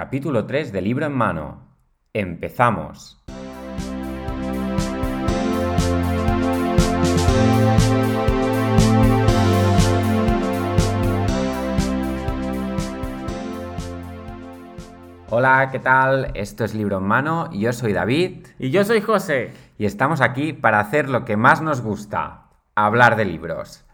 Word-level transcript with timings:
Capítulo 0.00 0.46
3 0.46 0.70
de 0.70 0.80
Libro 0.80 1.06
en 1.06 1.12
Mano. 1.12 1.74
Empezamos. 2.12 3.20
Hola, 15.30 15.68
¿qué 15.72 15.80
tal? 15.80 16.30
Esto 16.34 16.64
es 16.64 16.76
Libro 16.76 16.98
en 16.98 17.04
Mano, 17.04 17.50
yo 17.50 17.72
soy 17.72 17.92
David. 17.92 18.46
Y 18.60 18.70
yo 18.70 18.84
soy 18.84 19.00
José. 19.00 19.50
Y 19.78 19.84
estamos 19.84 20.20
aquí 20.20 20.52
para 20.52 20.78
hacer 20.78 21.08
lo 21.08 21.24
que 21.24 21.36
más 21.36 21.60
nos 21.60 21.80
gusta, 21.80 22.50
hablar 22.76 23.16
de 23.16 23.24
libros. 23.24 23.87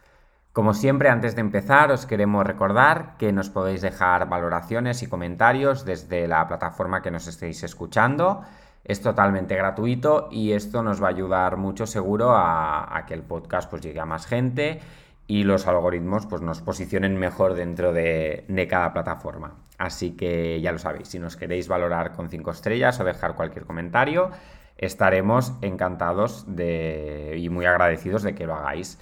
Como 0.54 0.72
siempre, 0.72 1.08
antes 1.08 1.34
de 1.34 1.40
empezar, 1.40 1.90
os 1.90 2.06
queremos 2.06 2.46
recordar 2.46 3.16
que 3.18 3.32
nos 3.32 3.50
podéis 3.50 3.82
dejar 3.82 4.28
valoraciones 4.28 5.02
y 5.02 5.08
comentarios 5.08 5.84
desde 5.84 6.28
la 6.28 6.46
plataforma 6.46 7.02
que 7.02 7.10
nos 7.10 7.26
estéis 7.26 7.64
escuchando. 7.64 8.42
Es 8.84 9.00
totalmente 9.00 9.56
gratuito 9.56 10.28
y 10.30 10.52
esto 10.52 10.84
nos 10.84 11.02
va 11.02 11.08
a 11.08 11.10
ayudar 11.10 11.56
mucho 11.56 11.88
seguro 11.88 12.34
a, 12.36 13.02
que 13.04 13.14
el 13.14 13.24
podcast 13.24 13.68
pues, 13.68 13.82
llegue 13.82 13.98
a 13.98 14.06
más 14.06 14.26
gente 14.26 14.78
y 15.26 15.42
los 15.42 15.66
algoritmos 15.66 16.26
pues, 16.26 16.40
nos 16.40 16.62
posicionen 16.62 17.18
mejor 17.18 17.54
dentro 17.54 17.92
de, 17.92 18.46
cada 18.70 18.92
plataforma. 18.92 19.56
Así 19.76 20.12
que 20.12 20.60
ya 20.60 20.70
lo 20.70 20.78
sabéis, 20.78 21.08
si 21.08 21.18
nos 21.18 21.36
queréis 21.36 21.66
valorar 21.66 22.12
con 22.12 22.30
5 22.30 22.52
estrellas 22.52 23.00
o 23.00 23.04
dejar 23.04 23.34
cualquier 23.34 23.64
comentario, 23.64 24.30
estaremos 24.78 25.54
encantados 25.62 26.44
de, 26.46 27.34
y 27.38 27.48
muy 27.48 27.66
agradecidos 27.66 28.22
de 28.22 28.36
que 28.36 28.46
lo 28.46 28.54
hagáis. 28.54 29.00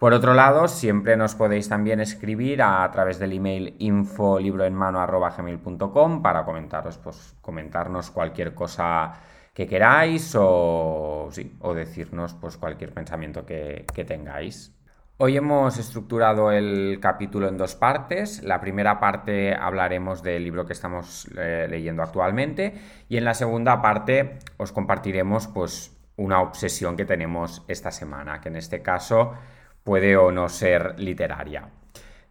Por 0.00 0.12
otro 0.14 0.32
lado, 0.32 0.66
siempre 0.66 1.14
nos 1.18 1.34
podéis 1.34 1.68
también 1.68 2.00
escribir 2.00 2.62
a, 2.62 2.90
través 2.90 3.18
del 3.18 3.34
email 3.34 3.76
infolibroenmano.gmail.com 3.80 6.22
para 6.22 6.46
comentaros, 6.46 6.96
pues, 6.96 7.36
comentarnos 7.42 8.10
cualquier 8.10 8.54
cosa 8.54 9.12
que 9.52 9.66
queráis 9.66 10.34
o, 10.36 11.28
o 11.58 11.74
decirnos 11.74 12.32
pues, 12.32 12.56
cualquier 12.56 12.94
pensamiento 12.94 13.44
que, 13.44 13.84
tengáis. 14.08 14.74
Hoy 15.18 15.36
hemos 15.36 15.76
estructurado 15.76 16.50
el 16.50 16.98
capítulo 16.98 17.48
en 17.48 17.58
dos 17.58 17.74
partes. 17.74 18.42
La 18.42 18.58
primera 18.58 19.00
parte 19.00 19.54
hablaremos 19.54 20.22
del 20.22 20.44
libro 20.44 20.64
que 20.64 20.72
estamos 20.72 21.28
eh, 21.36 21.66
leyendo 21.68 22.02
actualmente 22.02 22.72
y 23.10 23.18
en 23.18 23.26
la 23.26 23.34
segunda 23.34 23.82
parte 23.82 24.38
os 24.56 24.72
compartiremos 24.72 25.46
pues, 25.48 25.94
una 26.16 26.40
obsesión 26.40 26.96
que 26.96 27.04
tenemos 27.04 27.66
esta 27.68 27.90
semana, 27.90 28.40
que 28.40 28.48
en 28.48 28.56
este 28.56 28.80
caso 28.80 29.34
puede 29.84 30.16
o 30.16 30.30
no 30.32 30.48
ser 30.48 30.98
literaria. 30.98 31.68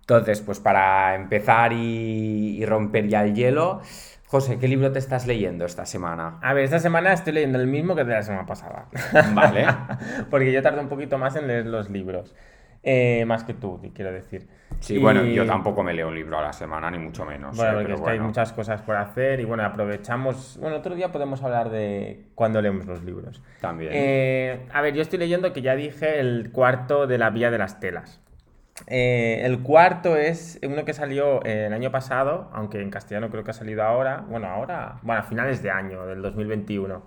Entonces, 0.02 0.42
pues 0.42 0.60
para 0.60 1.14
empezar 1.16 1.72
y, 1.72 2.66
romper 2.66 3.08
ya 3.08 3.24
el 3.24 3.36
hielo, 3.36 3.82
José, 4.26 4.58
¿qué 4.60 4.68
libro 4.68 4.92
te 4.92 5.00
estás 5.00 5.28
leyendo 5.28 5.66
esta 5.66 5.86
semana? 5.86 6.40
A 6.42 6.54
ver, 6.54 6.64
esta 6.64 6.80
semana 6.80 7.14
estoy 7.14 7.34
leyendo 7.34 7.60
el 7.60 7.68
mismo 7.68 7.96
que 7.96 8.04
de 8.04 8.14
la 8.14 8.24
semana 8.24 8.46
pasada. 8.46 8.88
Vale. 9.34 9.68
Porque 10.30 10.52
yo 10.52 10.62
tardo 10.62 10.82
un 10.82 10.90
poquito 10.90 11.18
más 11.18 11.36
en 11.36 11.48
leer 11.48 11.68
los 11.68 11.90
libros. 11.90 12.36
Eh, 12.84 13.26
más 13.26 13.44
que 13.44 13.54
tú, 13.54 13.80
quiero 13.94 14.12
decir. 14.12 14.48
Sí, 14.80 14.98
bueno, 14.98 15.26
yo 15.26 15.46
tampoco 15.46 15.84
me 15.84 15.94
leo 15.94 16.08
un 16.08 16.16
libro 16.16 16.38
a 16.38 16.42
la 16.42 16.54
semana, 16.54 16.90
ni 16.90 16.98
mucho 16.98 17.26
menos. 17.26 17.58
Bueno, 17.58 17.80
porque 17.80 17.94
es 17.94 18.02
que 18.02 18.10
hay 18.12 18.20
muchas 18.20 18.54
cosas 18.54 18.82
por 18.82 18.96
hacer 18.96 19.42
y 19.42 19.46
bueno, 19.46 19.64
aprovechamos. 19.64 20.58
Bueno, 20.62 20.78
otro 20.78 20.96
día 20.96 21.12
podemos 21.12 21.44
hablar 21.44 21.70
de 21.70 22.28
cuando 22.36 22.62
leemos 22.62 22.86
los 22.86 23.04
libros. 23.04 23.42
También. 23.60 23.92
Eh, 23.94 24.66
a 24.72 24.82
ver, 24.82 24.94
yo 24.94 25.02
estoy 25.02 25.20
leyendo 25.20 25.52
que 25.52 25.62
ya 25.62 25.76
dije 25.76 26.20
el 26.20 26.52
cuarto 26.52 27.08
de 27.08 27.18
la 27.18 27.30
Vía 27.30 27.52
de 27.52 27.58
las 27.58 27.82
Telas. 27.82 28.22
Eh, 28.88 29.42
el 29.44 29.62
cuarto 29.62 30.16
es 30.16 30.58
uno 30.64 30.86
que 30.86 30.94
salió 30.94 31.44
el 31.44 31.74
año 31.74 31.92
pasado, 31.92 32.50
aunque 32.54 32.82
en 32.82 32.90
castellano 32.90 33.30
creo 33.30 33.44
que 33.44 33.52
ha 33.52 33.56
salido 33.56 33.84
ahora. 33.84 34.24
Bueno, 34.30 34.48
ahora, 34.48 35.00
bueno, 35.02 35.20
a 35.20 35.24
finales 35.24 35.62
de 35.62 35.72
año, 35.72 36.06
del 36.06 36.22
2021 36.22 37.04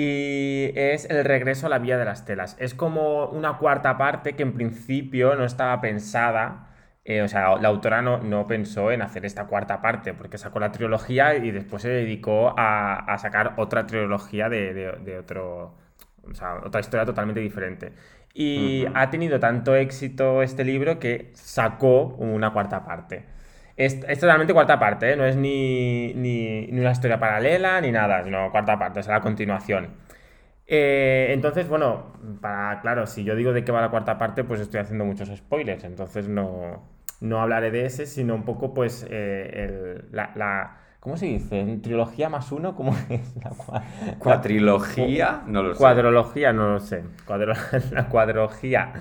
y 0.00 0.70
es 0.76 1.06
el 1.10 1.24
regreso 1.24 1.66
a 1.66 1.70
la 1.70 1.80
vía 1.80 1.98
de 1.98 2.04
las 2.04 2.24
telas. 2.24 2.56
Es 2.60 2.72
como 2.72 3.26
una 3.26 3.58
cuarta 3.58 3.98
parte 3.98 4.36
que 4.36 4.44
en 4.44 4.52
principio 4.54 5.34
no 5.34 5.44
estaba 5.44 5.80
pensada. 5.80 6.68
Eh, 7.04 7.22
o 7.22 7.26
sea, 7.28 7.56
la 7.56 7.68
autora 7.68 8.00
no, 8.00 8.18
no, 8.18 8.46
pensó 8.46 8.92
en 8.92 9.02
hacer 9.02 9.24
esta 9.26 9.46
cuarta 9.48 9.82
parte, 9.82 10.14
porque 10.14 10.38
sacó 10.38 10.60
la 10.60 10.70
trilogía 10.70 11.34
y 11.34 11.50
después 11.50 11.82
se 11.82 11.88
dedicó 11.88 12.54
a, 12.56 13.16
sacar 13.18 13.54
otra 13.56 13.86
trilogía 13.86 14.48
de, 14.48 15.18
otro. 15.18 15.74
O 16.30 16.34
sea, 16.34 16.60
otra 16.64 16.80
historia 16.80 17.04
totalmente 17.04 17.40
diferente. 17.40 17.92
Y 18.34 18.86
ha 18.94 19.10
tenido 19.10 19.40
tanto 19.40 19.74
éxito 19.74 20.42
este 20.42 20.64
libro 20.64 21.00
que 21.00 21.32
sacó 21.34 22.04
una 22.18 22.52
cuarta 22.52 22.84
parte. 22.84 23.24
Es, 23.78 24.00
totalmente 24.00 24.52
cuarta 24.52 24.76
parte, 24.76 25.12
¿eh? 25.12 25.16
no 25.16 25.24
es 25.24 25.36
ni, 25.36 26.12
ni, 26.14 26.68
una 26.72 26.90
historia 26.90 27.20
paralela 27.20 27.80
ni 27.80 27.92
nada, 27.92 28.24
sino 28.24 28.50
cuarta 28.50 28.76
parte, 28.76 28.98
es 28.98 29.06
la 29.06 29.20
continuación. 29.20 29.90
Eh, 30.66 31.28
entonces, 31.30 31.68
bueno, 31.68 32.12
para, 32.40 32.80
claro, 32.80 33.06
si 33.06 33.22
yo 33.22 33.36
digo 33.36 33.52
de 33.52 33.62
qué 33.62 33.70
va 33.70 33.80
la 33.80 33.90
cuarta 33.90 34.18
parte, 34.18 34.42
pues 34.42 34.60
estoy 34.60 34.80
haciendo 34.80 35.04
muchos 35.04 35.28
spoilers, 35.28 35.84
entonces 35.84 36.28
no, 36.28 36.88
no 37.20 37.40
hablaré 37.40 37.70
de 37.70 37.86
ese, 37.86 38.06
sino 38.06 38.34
un 38.34 38.42
poco, 38.42 38.74
pues, 38.74 39.06
eh, 39.08 40.02
la, 40.10 40.78
¿Cómo 40.98 41.16
se 41.16 41.26
dice? 41.26 41.78
¿Trilogía 41.80 42.28
más 42.28 42.50
uno? 42.50 42.74
¿Cómo 42.74 42.96
es 43.08 43.36
la 43.36 43.52
¿Cuatrilogía? 44.18 45.44
No 45.46 45.62
lo 45.62 45.74
sé. 45.74 45.78
Cuadrología, 45.78 46.52
no 46.52 46.68
lo 46.72 46.80
sé. 46.80 47.04
la 47.92 48.08
cuadrología. 48.08 48.92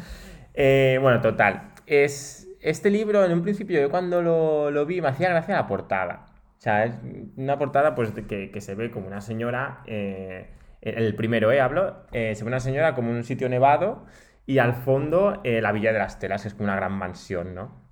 bueno, 0.54 1.20
total. 1.20 1.72
Es 1.88 2.47
este 2.70 2.90
libro, 2.90 3.24
en 3.24 3.32
un 3.32 3.42
principio, 3.42 3.80
yo 3.80 3.90
cuando 3.90 4.22
lo, 4.22 4.86
vi, 4.86 5.02
me 5.02 5.08
hacía 5.08 5.30
gracia 5.30 5.56
la 5.56 5.68
portada. 5.68 6.26
O 6.58 6.62
sea, 6.62 6.86
es 6.86 6.96
una 7.36 7.58
portada 7.58 7.96
pues 7.96 8.12
que, 8.12 8.62
se 8.62 8.76
ve 8.76 8.92
como 8.92 9.08
una 9.08 9.22
señora, 9.22 9.84
eh, 9.86 10.50
el 10.82 11.16
primero, 11.16 11.52
eh, 11.52 11.62
hablo, 11.62 12.06
eh, 12.12 12.36
se 12.36 12.44
ve 12.44 12.48
una 12.48 12.60
señora 12.60 12.94
como 12.94 13.10
en 13.12 13.18
un 13.18 13.24
sitio 13.24 13.50
nevado 13.50 14.06
y 14.46 14.60
al 14.60 14.74
fondo 14.74 15.42
eh, 15.44 15.62
la 15.62 15.72
Villa 15.72 15.92
de 15.92 16.00
las 16.00 16.20
Telas, 16.20 16.42
que 16.42 16.50
es 16.50 16.54
como 16.54 16.66
una 16.66 16.76
gran 16.76 16.94
mansión, 16.94 17.56
¿no? 17.56 17.88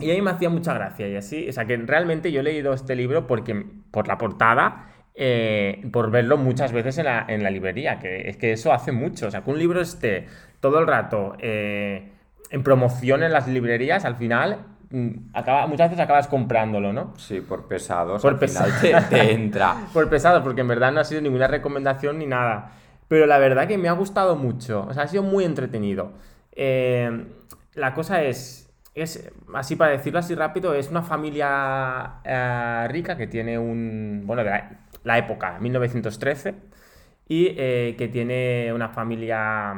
Y 0.00 0.10
a 0.10 0.14
mí 0.14 0.22
me 0.22 0.30
hacía 0.30 0.48
mucha 0.48 0.72
gracia 0.72 1.06
y 1.06 1.16
así, 1.16 1.46
o 1.46 1.52
sea, 1.52 1.66
que 1.66 1.76
realmente 1.76 2.32
yo 2.32 2.40
he 2.40 2.42
leído 2.42 2.72
este 2.72 2.96
libro 2.96 3.26
porque, 3.26 3.66
por 3.90 4.08
la 4.08 4.16
portada, 4.16 4.86
por 5.92 6.10
verlo 6.10 6.38
muchas 6.38 6.72
veces 6.72 6.96
en 6.96 7.04
la, 7.04 7.26
en 7.28 7.42
la, 7.42 7.50
librería, 7.50 7.98
que 7.98 8.26
es 8.30 8.38
que 8.38 8.52
eso 8.52 8.72
hace 8.72 8.90
mucho, 8.90 9.26
o 9.26 9.30
sea, 9.30 9.42
que 9.42 9.50
un 9.50 9.58
libro 9.58 9.82
esté 9.82 10.24
todo 10.60 10.78
el 10.78 10.86
rato 10.86 11.36
en 12.50 12.62
promoción 12.62 13.22
en 13.22 13.32
las 13.32 13.48
librerías, 13.48 14.04
al 14.04 14.16
final 14.16 14.66
mm, 14.90 15.30
acaba, 15.32 15.66
muchas 15.66 15.90
veces 15.90 16.04
acabas 16.04 16.28
comprándolo, 16.28 16.92
¿no? 16.92 17.14
Sí, 17.16 17.40
por 17.40 17.66
pesados. 17.66 18.20
Por 18.20 18.38
pesados. 18.38 18.74
Te, 18.80 19.32
entra. 19.32 19.76
por 19.92 20.10
pesados, 20.10 20.42
porque 20.42 20.60
en 20.60 20.68
verdad 20.68 20.92
no 20.92 21.00
ha 21.00 21.04
sido 21.04 21.20
ninguna 21.20 21.46
recomendación 21.46 22.18
ni 22.18 22.26
nada. 22.26 22.72
Pero 23.08 23.26
la 23.26 23.38
verdad 23.38 23.66
que 23.66 23.78
me 23.78 23.88
ha 23.88 23.92
gustado 23.92 24.36
mucho. 24.36 24.86
O 24.88 24.94
sea, 24.94 25.04
ha 25.04 25.08
sido 25.08 25.22
muy 25.22 25.44
entretenido. 25.44 26.12
Eh, 26.52 27.26
la 27.74 27.94
cosa 27.94 28.22
es, 28.22 28.72
es, 28.94 29.30
así 29.54 29.76
para 29.76 29.92
decirlo 29.92 30.18
así 30.18 30.34
rápido, 30.34 30.74
es 30.74 30.90
una 30.90 31.02
familia 31.02 32.20
eh, 32.24 32.86
rica 32.88 33.16
que 33.16 33.26
tiene 33.26 33.58
un, 33.58 34.24
bueno, 34.26 34.44
de 34.44 34.50
la, 35.04 35.18
época, 35.18 35.58
1913, 35.60 36.54
y 37.28 37.54
eh, 37.56 37.94
que 37.96 38.08
tiene 38.08 38.72
una 38.72 38.88
familia 38.88 39.74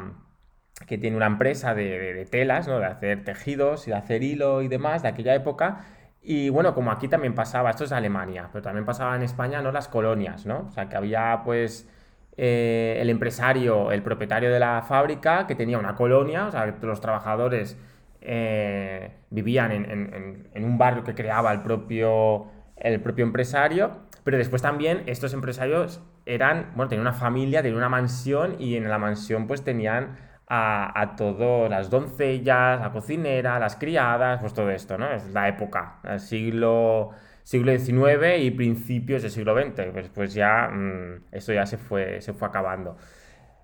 que 0.87 0.98
tiene 0.98 1.16
una 1.16 1.26
empresa 1.26 1.75
de, 1.75 2.26
telas, 2.31 2.69
¿no? 2.69 2.78
de 2.78 2.87
hacer 2.87 3.25
tejidos 3.25 3.87
y 3.87 3.91
de 3.91 3.97
hacer 3.97 4.22
hilo 4.22 4.62
y 4.62 4.69
demás 4.69 5.03
de 5.03 5.09
aquella 5.09 5.34
época. 5.34 5.84
Y 6.22 6.50
bueno, 6.50 6.75
como 6.75 6.93
aquí 6.93 7.09
también 7.09 7.34
pasaba, 7.34 7.70
esto 7.70 7.84
es 7.84 7.93
Alemania, 7.93 8.48
pero 8.53 8.62
también 8.62 8.84
pasaba 8.84 9.16
en 9.16 9.22
España, 9.22 9.60
¿no? 9.60 9.72
Las 9.72 9.88
colonias, 9.88 10.47
¿no? 10.47 10.66
O 10.69 10.71
sea, 10.71 10.88
que 10.88 10.97
había 10.97 11.42
pues 11.44 11.88
eh, 12.37 12.98
el 13.00 13.10
empresario, 13.10 13.91
el 13.92 14.03
propietario 14.03 14.53
de 14.53 14.60
la 14.60 14.82
fábrica 14.82 15.47
que 15.47 15.54
tenía 15.54 15.78
una 15.78 15.94
colonia, 15.97 16.47
o 16.47 16.50
sea, 16.50 16.66
los 16.81 17.00
trabajadores 17.00 17.76
eh, 18.21 19.10
vivían 19.31 19.72
en, 19.72 20.48
en, 20.54 20.65
un 20.65 20.78
barrio 20.78 21.03
que 21.03 21.15
creaba 21.15 21.53
el 21.53 21.62
propio, 21.62 22.47
el 22.76 23.00
propio 23.00 23.25
empresario, 23.25 23.91
pero 24.22 24.38
después 24.38 24.62
también 24.62 25.03
estos 25.06 25.34
empresarios 25.34 26.01
eran, 26.24 26.71
bueno, 26.77 26.89
tenían 26.89 27.06
una 27.06 27.16
familia, 27.16 27.62
tenían 27.62 27.78
una 27.78 27.89
mansión 27.89 28.56
y 28.60 28.77
en 28.77 28.89
la 28.89 28.98
mansión 28.98 29.48
pues 29.48 29.65
tenían 29.65 30.16
a, 30.54 31.01
a 31.01 31.16
todas 31.16 31.71
las 31.71 31.89
doncellas, 31.89 32.78
la 32.78 32.93
cocinera, 32.93 33.59
las 33.59 33.77
criadas, 33.77 34.41
pues 34.41 34.53
todo 34.53 34.71
esto, 34.71 34.99
¿no? 34.99 35.10
Es 35.10 35.27
la 35.33 35.49
época, 35.49 36.01
el 36.04 36.21
siglo, 36.21 37.10
siglo 37.43 37.72
XIX 37.78 38.39
y 38.41 38.51
principios 38.51 39.22
del 39.22 39.31
siglo 39.31 39.54
XX. 39.57 39.93
Pues, 39.93 40.09
pues 40.10 40.34
ya 40.34 40.69
mm, 40.69 41.25
esto 41.33 41.54
ya 41.54 41.65
se 41.65 41.78
fue, 41.78 42.21
se 42.21 42.34
fue 42.34 42.49
acabando. 42.49 42.99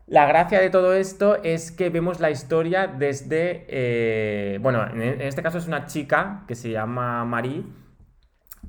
La 0.06 0.26
gracia 0.26 0.60
de 0.60 0.70
todo 0.70 0.94
esto 0.94 1.36
es 1.42 1.70
que 1.70 1.90
vemos 1.90 2.20
la 2.20 2.30
historia 2.30 2.86
desde, 2.86 3.66
eh, 3.68 4.58
bueno, 4.62 4.86
en 4.86 5.20
este 5.20 5.42
caso 5.42 5.58
es 5.58 5.66
una 5.66 5.84
chica 5.84 6.44
que 6.48 6.54
se 6.54 6.70
llama 6.70 7.26
Marie, 7.26 7.64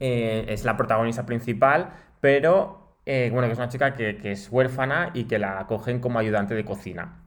eh, 0.02 0.46
es 0.50 0.66
la 0.66 0.76
protagonista 0.76 1.26
principal, 1.26 1.92
pero 2.20 2.98
eh, 3.06 3.30
bueno, 3.32 3.48
que 3.48 3.54
es 3.54 3.58
una 3.58 3.70
chica 3.70 3.96
que, 3.96 4.20
es 4.24 4.50
huérfana 4.52 5.12
y 5.14 5.24
que 5.26 5.40
la 5.40 5.60
acogen 5.60 6.00
como 6.00 6.20
ayudante 6.20 6.56
de 6.56 6.66
cocina. 6.66 7.24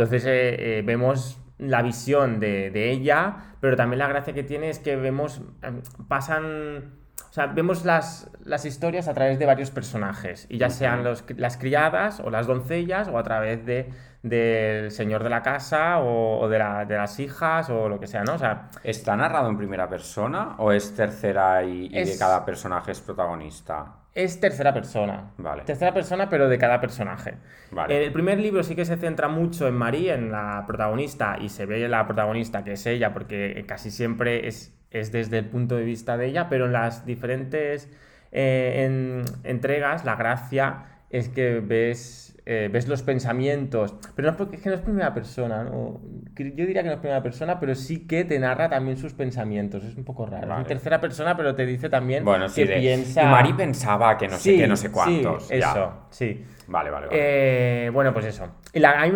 Entonces 0.00 0.24
eh, 0.24 0.78
eh, 0.78 0.82
vemos 0.82 1.38
la 1.58 1.82
visión 1.82 2.40
de, 2.40 2.90
ella, 2.90 3.56
pero 3.60 3.76
también 3.76 3.98
la 3.98 4.08
gracia 4.08 4.32
que 4.32 4.42
tiene 4.42 4.70
es 4.70 4.78
que 4.78 4.96
vemos, 4.96 5.42
em, 5.60 5.82
pasan 6.08 6.99
o 7.28 7.32
sea, 7.32 7.46
vemos 7.46 7.84
las, 7.84 8.30
las 8.44 8.64
historias 8.64 9.08
a 9.08 9.14
través 9.14 9.38
de 9.38 9.46
varios 9.46 9.70
personajes, 9.70 10.46
y 10.48 10.58
ya 10.58 10.70
sean 10.70 11.04
los, 11.04 11.24
las 11.36 11.56
criadas 11.56 12.20
o 12.20 12.30
las 12.30 12.46
doncellas 12.46 13.08
o 13.08 13.18
a 13.18 13.22
través 13.22 13.64
de 13.66 13.90
del 14.22 14.90
señor 14.90 15.22
de 15.22 15.30
la 15.30 15.42
casa 15.42 16.00
o, 16.00 16.46
de, 16.48 16.58
de, 16.58 16.96
las 16.96 17.18
hijas 17.20 17.70
o 17.70 17.88
lo 17.88 17.98
que 17.98 18.06
sea, 18.06 18.22
¿no? 18.22 18.34
O 18.34 18.38
sea, 18.38 18.68
¿Está 18.84 19.16
narrado 19.16 19.48
en 19.48 19.56
primera 19.56 19.88
persona 19.88 20.56
o 20.58 20.72
es 20.72 20.94
tercera 20.94 21.64
y, 21.64 21.88
de 21.88 22.18
cada 22.18 22.44
personaje 22.44 22.92
es 22.92 23.00
protagonista? 23.00 23.94
Es 24.12 24.40
tercera 24.40 24.74
persona. 24.74 25.30
Vale. 25.38 25.62
Tercera 25.62 25.94
persona, 25.94 26.28
pero 26.28 26.48
de 26.48 26.58
cada 26.58 26.80
personaje. 26.80 27.36
Vale. 27.70 28.04
El 28.04 28.12
primer 28.12 28.38
libro 28.38 28.62
sí 28.62 28.74
que 28.74 28.84
se 28.84 28.96
centra 28.96 29.28
mucho 29.28 29.68
en 29.68 29.74
Marie, 29.74 30.12
en 30.12 30.32
la 30.32 30.64
protagonista, 30.66 31.38
y 31.40 31.48
se 31.48 31.64
ve 31.64 31.88
la 31.88 32.04
protagonista 32.06 32.64
que 32.64 32.72
es 32.72 32.84
ella, 32.86 33.14
porque 33.14 33.64
casi 33.68 33.90
siempre 33.90 34.48
es, 34.48 34.76
es 34.90 35.12
desde 35.12 35.38
el 35.38 35.46
punto 35.46 35.76
de 35.76 35.84
vista 35.84 36.16
de 36.16 36.26
ella, 36.26 36.48
pero 36.48 36.66
en 36.66 36.72
las 36.72 37.06
diferentes 37.06 37.88
eh, 38.32 39.22
entregas, 39.44 40.04
la 40.04 40.16
gracia 40.16 40.84
es 41.10 41.28
que 41.28 41.60
ves 41.60 42.30
eh, 42.52 42.68
ves 42.72 42.88
los 42.88 43.02
pensamientos, 43.02 43.94
pero 44.16 44.26
no 44.26 44.32
es 44.32 44.36
porque 44.36 44.56
es 44.56 44.62
que 44.62 44.70
no 44.70 44.74
es 44.74 44.80
primera 44.80 45.14
persona, 45.14 45.62
¿no? 45.62 46.00
yo 46.34 46.66
diría 46.66 46.82
que 46.82 46.88
no 46.88 46.94
es 46.94 47.00
primera 47.00 47.22
persona, 47.22 47.60
pero 47.60 47.74
sí 47.76 48.08
que 48.08 48.24
te 48.24 48.40
narra 48.40 48.68
también 48.68 48.96
sus 48.96 49.12
pensamientos, 49.12 49.84
es 49.84 49.94
un 49.94 50.04
poco 50.04 50.26
raro. 50.26 50.52
Es 50.54 50.58
en 50.58 50.64
tercera 50.64 51.00
persona, 51.00 51.36
pero 51.36 51.54
te 51.54 51.66
dice 51.66 51.88
también 51.88 52.24
bueno, 52.24 52.46
que 52.52 52.66
piensa... 52.66 53.22
Y 53.22 53.26
Mari 53.26 53.52
pensaba 53.52 54.16
que 54.16 54.26
no 54.26 54.36
sé 54.36 54.56
qué, 54.56 54.66
no 54.66 54.76
sé 54.76 54.90
cuántos. 54.90 55.46
Sí, 55.46 55.54
eso, 55.54 55.92
sí. 56.10 56.44
Vale, 56.66 56.90
vale, 56.90 57.06
vale. 57.06 57.18
Eh, 57.20 57.90
bueno, 57.90 58.12
pues 58.12 58.24
eso. 58.24 58.48
Y 58.72 58.82
a 58.82 59.06
mí 59.06 59.12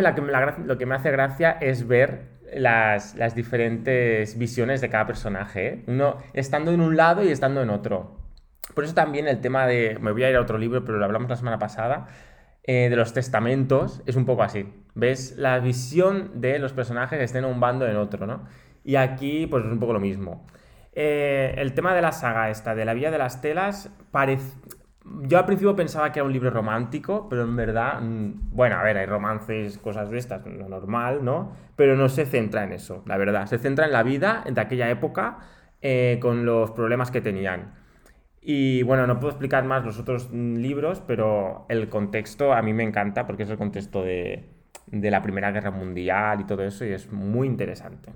lo 0.64 0.78
que 0.78 0.86
me 0.86 0.94
hace 0.94 1.10
gracia 1.10 1.58
es 1.60 1.88
ver 1.88 2.33
las, 2.56 3.34
diferentes 3.34 4.38
visiones 4.38 4.80
de 4.80 4.88
cada 4.88 5.06
personaje, 5.06 5.66
¿eh? 5.66 5.84
uno 5.86 6.18
estando 6.32 6.72
en 6.72 6.80
un 6.80 6.96
lado 6.96 7.22
y 7.22 7.28
estando 7.28 7.62
en 7.62 7.70
otro. 7.70 8.20
Por 8.74 8.84
eso 8.84 8.94
también 8.94 9.28
el 9.28 9.40
tema 9.40 9.66
de, 9.66 9.98
me 10.00 10.12
voy 10.12 10.24
a 10.24 10.30
ir 10.30 10.36
a 10.36 10.40
otro 10.40 10.58
libro, 10.58 10.84
pero 10.84 10.98
lo 10.98 11.04
hablamos 11.04 11.28
la 11.28 11.36
semana 11.36 11.58
pasada, 11.58 12.06
eh, 12.62 12.88
de 12.88 12.96
los 12.96 13.12
testamentos 13.12 14.02
es 14.06 14.16
un 14.16 14.24
poco 14.24 14.42
así. 14.42 14.72
Ves 14.94 15.36
la 15.36 15.58
visión 15.58 16.40
de 16.40 16.58
los 16.58 16.72
personajes 16.72 17.18
que 17.18 17.24
estén 17.24 17.44
en 17.44 17.50
un 17.50 17.60
bando 17.60 17.86
en 17.86 17.96
otro, 17.96 18.26
¿no? 18.26 18.44
Y 18.84 18.96
aquí, 18.96 19.46
pues 19.46 19.64
es 19.64 19.72
un 19.72 19.80
poco 19.80 19.92
lo 19.92 20.00
mismo. 20.00 20.46
Eh, 20.92 21.54
el 21.58 21.74
tema 21.74 21.94
de 21.94 22.02
la 22.02 22.12
saga 22.12 22.50
esta, 22.50 22.74
de 22.74 22.84
la 22.84 22.94
Vía 22.94 23.10
de 23.10 23.18
las 23.18 23.40
Telas, 23.40 23.90
parece... 24.10 24.58
Yo 25.04 25.38
al 25.38 25.44
principio 25.44 25.76
pensaba 25.76 26.10
que 26.12 26.20
era 26.20 26.26
un 26.26 26.32
libro 26.32 26.50
romántico, 26.50 27.28
pero 27.28 27.42
en 27.42 27.54
verdad, 27.56 28.00
mm, 28.00 28.50
bueno, 28.52 28.76
a 28.76 28.82
ver, 28.82 28.96
hay 28.96 29.06
romances, 29.06 29.76
cosas 29.78 30.10
de 30.10 30.18
estas, 30.18 30.46
lo 30.46 30.68
normal, 30.68 31.24
¿no? 31.24 31.52
Pero 31.76 31.94
no 31.96 32.08
se 32.08 32.24
centra 32.24 32.64
en 32.64 32.72
eso, 32.72 33.02
la 33.06 33.18
verdad. 33.18 33.46
Se 33.46 33.58
centra 33.58 33.84
en 33.84 33.92
la 33.92 34.02
vida 34.02 34.44
de 34.50 34.60
aquella 34.60 34.88
época 34.90 35.38
eh, 35.82 36.18
con 36.22 36.46
los 36.46 36.70
problemas 36.70 37.10
que 37.10 37.20
tenían. 37.20 37.74
Y 38.40 38.82
bueno, 38.82 39.06
no 39.06 39.20
puedo 39.20 39.30
explicar 39.30 39.64
más 39.64 39.84
los 39.84 39.98
otros 39.98 40.30
libros, 40.30 41.02
pero 41.06 41.66
el 41.68 41.88
contexto 41.88 42.52
a 42.52 42.62
mí 42.62 42.72
me 42.74 42.82
encanta 42.82 43.26
porque 43.26 43.44
es 43.44 43.50
el 43.50 43.58
contexto 43.58 44.02
de, 44.02 44.50
la 44.90 45.22
Primera 45.22 45.50
Guerra 45.50 45.70
Mundial 45.70 46.40
y 46.40 46.44
todo 46.44 46.62
eso 46.62 46.84
y 46.84 46.92
es 46.92 47.10
muy 47.10 47.46
interesante. 47.46 48.12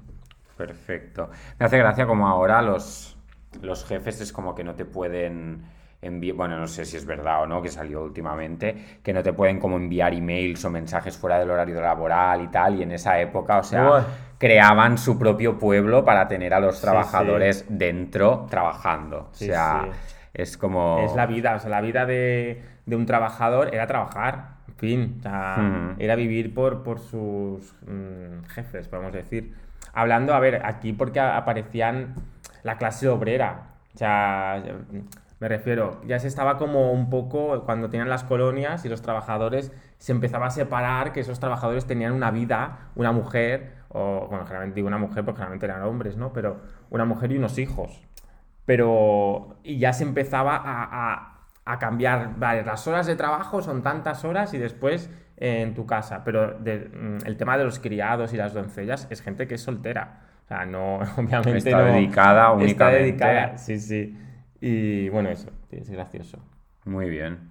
Perfecto. 0.56 1.30
Me 1.58 1.66
hace 1.66 1.78
gracia 1.78 2.06
como 2.06 2.28
ahora 2.28 2.60
los, 2.60 3.18
los 3.62 3.86
jefes 3.86 4.20
es 4.20 4.32
como 4.32 4.54
que 4.54 4.64
no 4.64 4.74
te 4.74 4.84
pueden 4.84 5.62
bueno, 6.00 6.58
no 6.58 6.66
sé 6.68 6.84
si 6.84 6.96
es 6.96 7.04
verdad 7.04 7.42
o 7.42 7.46
no, 7.46 7.60
que 7.60 7.68
salió 7.68 8.02
últimamente, 8.02 9.00
que 9.02 9.12
no 9.12 9.22
te 9.22 9.32
pueden 9.32 9.58
como 9.58 9.76
enviar 9.76 10.14
emails 10.14 10.64
o 10.64 10.70
mensajes 10.70 11.16
fuera 11.16 11.38
del 11.38 11.50
horario 11.50 11.80
laboral 11.80 12.42
y 12.42 12.48
tal, 12.48 12.76
y 12.76 12.82
en 12.82 12.92
esa 12.92 13.18
época, 13.20 13.58
o 13.58 13.64
sea, 13.64 14.06
creaban 14.38 14.96
su 14.96 15.18
propio 15.18 15.58
pueblo 15.58 16.04
para 16.04 16.28
tener 16.28 16.54
a 16.54 16.60
los 16.60 16.80
trabajadores 16.80 17.66
dentro 17.68 18.46
trabajando. 18.48 19.30
o 19.32 19.34
sea, 19.34 19.88
es 20.32 20.56
como... 20.56 21.00
Es 21.00 21.16
la 21.16 21.26
vida, 21.26 21.56
o 21.56 21.58
sea, 21.58 21.70
la 21.70 21.80
vida 21.80 22.06
de, 22.06 22.62
un 22.86 23.04
trabajador 23.04 23.74
era 23.74 23.88
trabajar, 23.88 24.58
en 24.68 24.74
fin, 24.76 25.16
o 25.18 25.22
sea, 25.22 25.56
hmm. 25.56 25.96
era 25.98 26.14
vivir 26.14 26.54
por, 26.54 26.84
por 26.84 27.00
sus 27.00 27.74
mm, 27.86 28.44
jefes, 28.50 28.86
podemos 28.86 29.12
decir. 29.12 29.52
Hablando, 29.92 30.32
a 30.32 30.38
ver, 30.38 30.64
aquí 30.64 30.92
porque 30.92 31.18
aparecían 31.18 32.14
la 32.62 32.78
clase 32.78 33.08
obrera, 33.08 33.62
o 33.94 33.98
sea, 33.98 34.62
me 35.40 35.48
refiero, 35.48 36.00
ya 36.06 36.18
se 36.18 36.28
estaba 36.28 36.58
como 36.58 36.92
un 36.92 37.10
poco, 37.10 37.64
cuando 37.64 37.90
tenían 37.90 38.08
las 38.08 38.24
colonias 38.24 38.84
y 38.84 38.88
los 38.88 39.02
trabajadores, 39.02 39.72
se 39.98 40.12
empezaba 40.12 40.46
a 40.46 40.50
separar 40.50 41.12
que 41.12 41.20
esos 41.20 41.40
trabajadores 41.40 41.86
tenían 41.86 42.12
una 42.12 42.30
vida, 42.30 42.90
una 42.96 43.12
mujer, 43.12 43.74
o, 43.88 44.26
bueno, 44.28 44.44
generalmente 44.44 44.76
digo 44.76 44.88
una 44.88 44.98
mujer 44.98 45.24
porque 45.24 45.38
generalmente 45.38 45.66
eran 45.66 45.82
hombres, 45.82 46.16
¿no? 46.16 46.32
Pero 46.32 46.60
una 46.90 47.04
mujer 47.04 47.32
y 47.32 47.38
unos 47.38 47.58
hijos 47.58 48.08
pero 48.68 49.56
y 49.64 49.78
ya 49.78 49.94
se 49.94 50.04
empezaba 50.04 50.60
a, 50.62 51.78
cambiar, 51.78 52.32
vale, 52.36 52.62
las 52.64 52.86
horas 52.86 53.06
de 53.06 53.16
trabajo 53.16 53.62
son 53.62 53.82
tantas 53.82 54.26
horas 54.26 54.52
y 54.52 54.58
después 54.58 55.10
en 55.38 55.74
tu 55.74 55.86
casa, 55.86 56.22
pero 56.22 56.58
mm, 56.58 57.24
el 57.24 57.36
tema 57.38 57.56
de 57.56 57.64
los 57.64 57.78
criados 57.78 58.34
y 58.34 58.36
las 58.36 58.52
doncellas 58.52 59.06
es 59.08 59.22
gente 59.22 59.46
que 59.48 59.54
es 59.54 59.62
soltera, 59.62 60.20
o 60.44 60.48
sea, 60.48 60.66
no, 60.66 60.96
obviamente 61.16 61.56
está 61.56 61.82
dedicada 61.82 62.52
únicamente. 62.52 62.72
Está 62.72 62.88
dedicada, 62.90 63.56
sí, 63.56 63.80
sí, 63.80 64.18
y 64.60 65.08
bueno, 65.08 65.28
eso, 65.30 65.50
es 65.70 65.90
gracioso. 65.90 66.38
Muy 66.84 67.08
bien. 67.08 67.50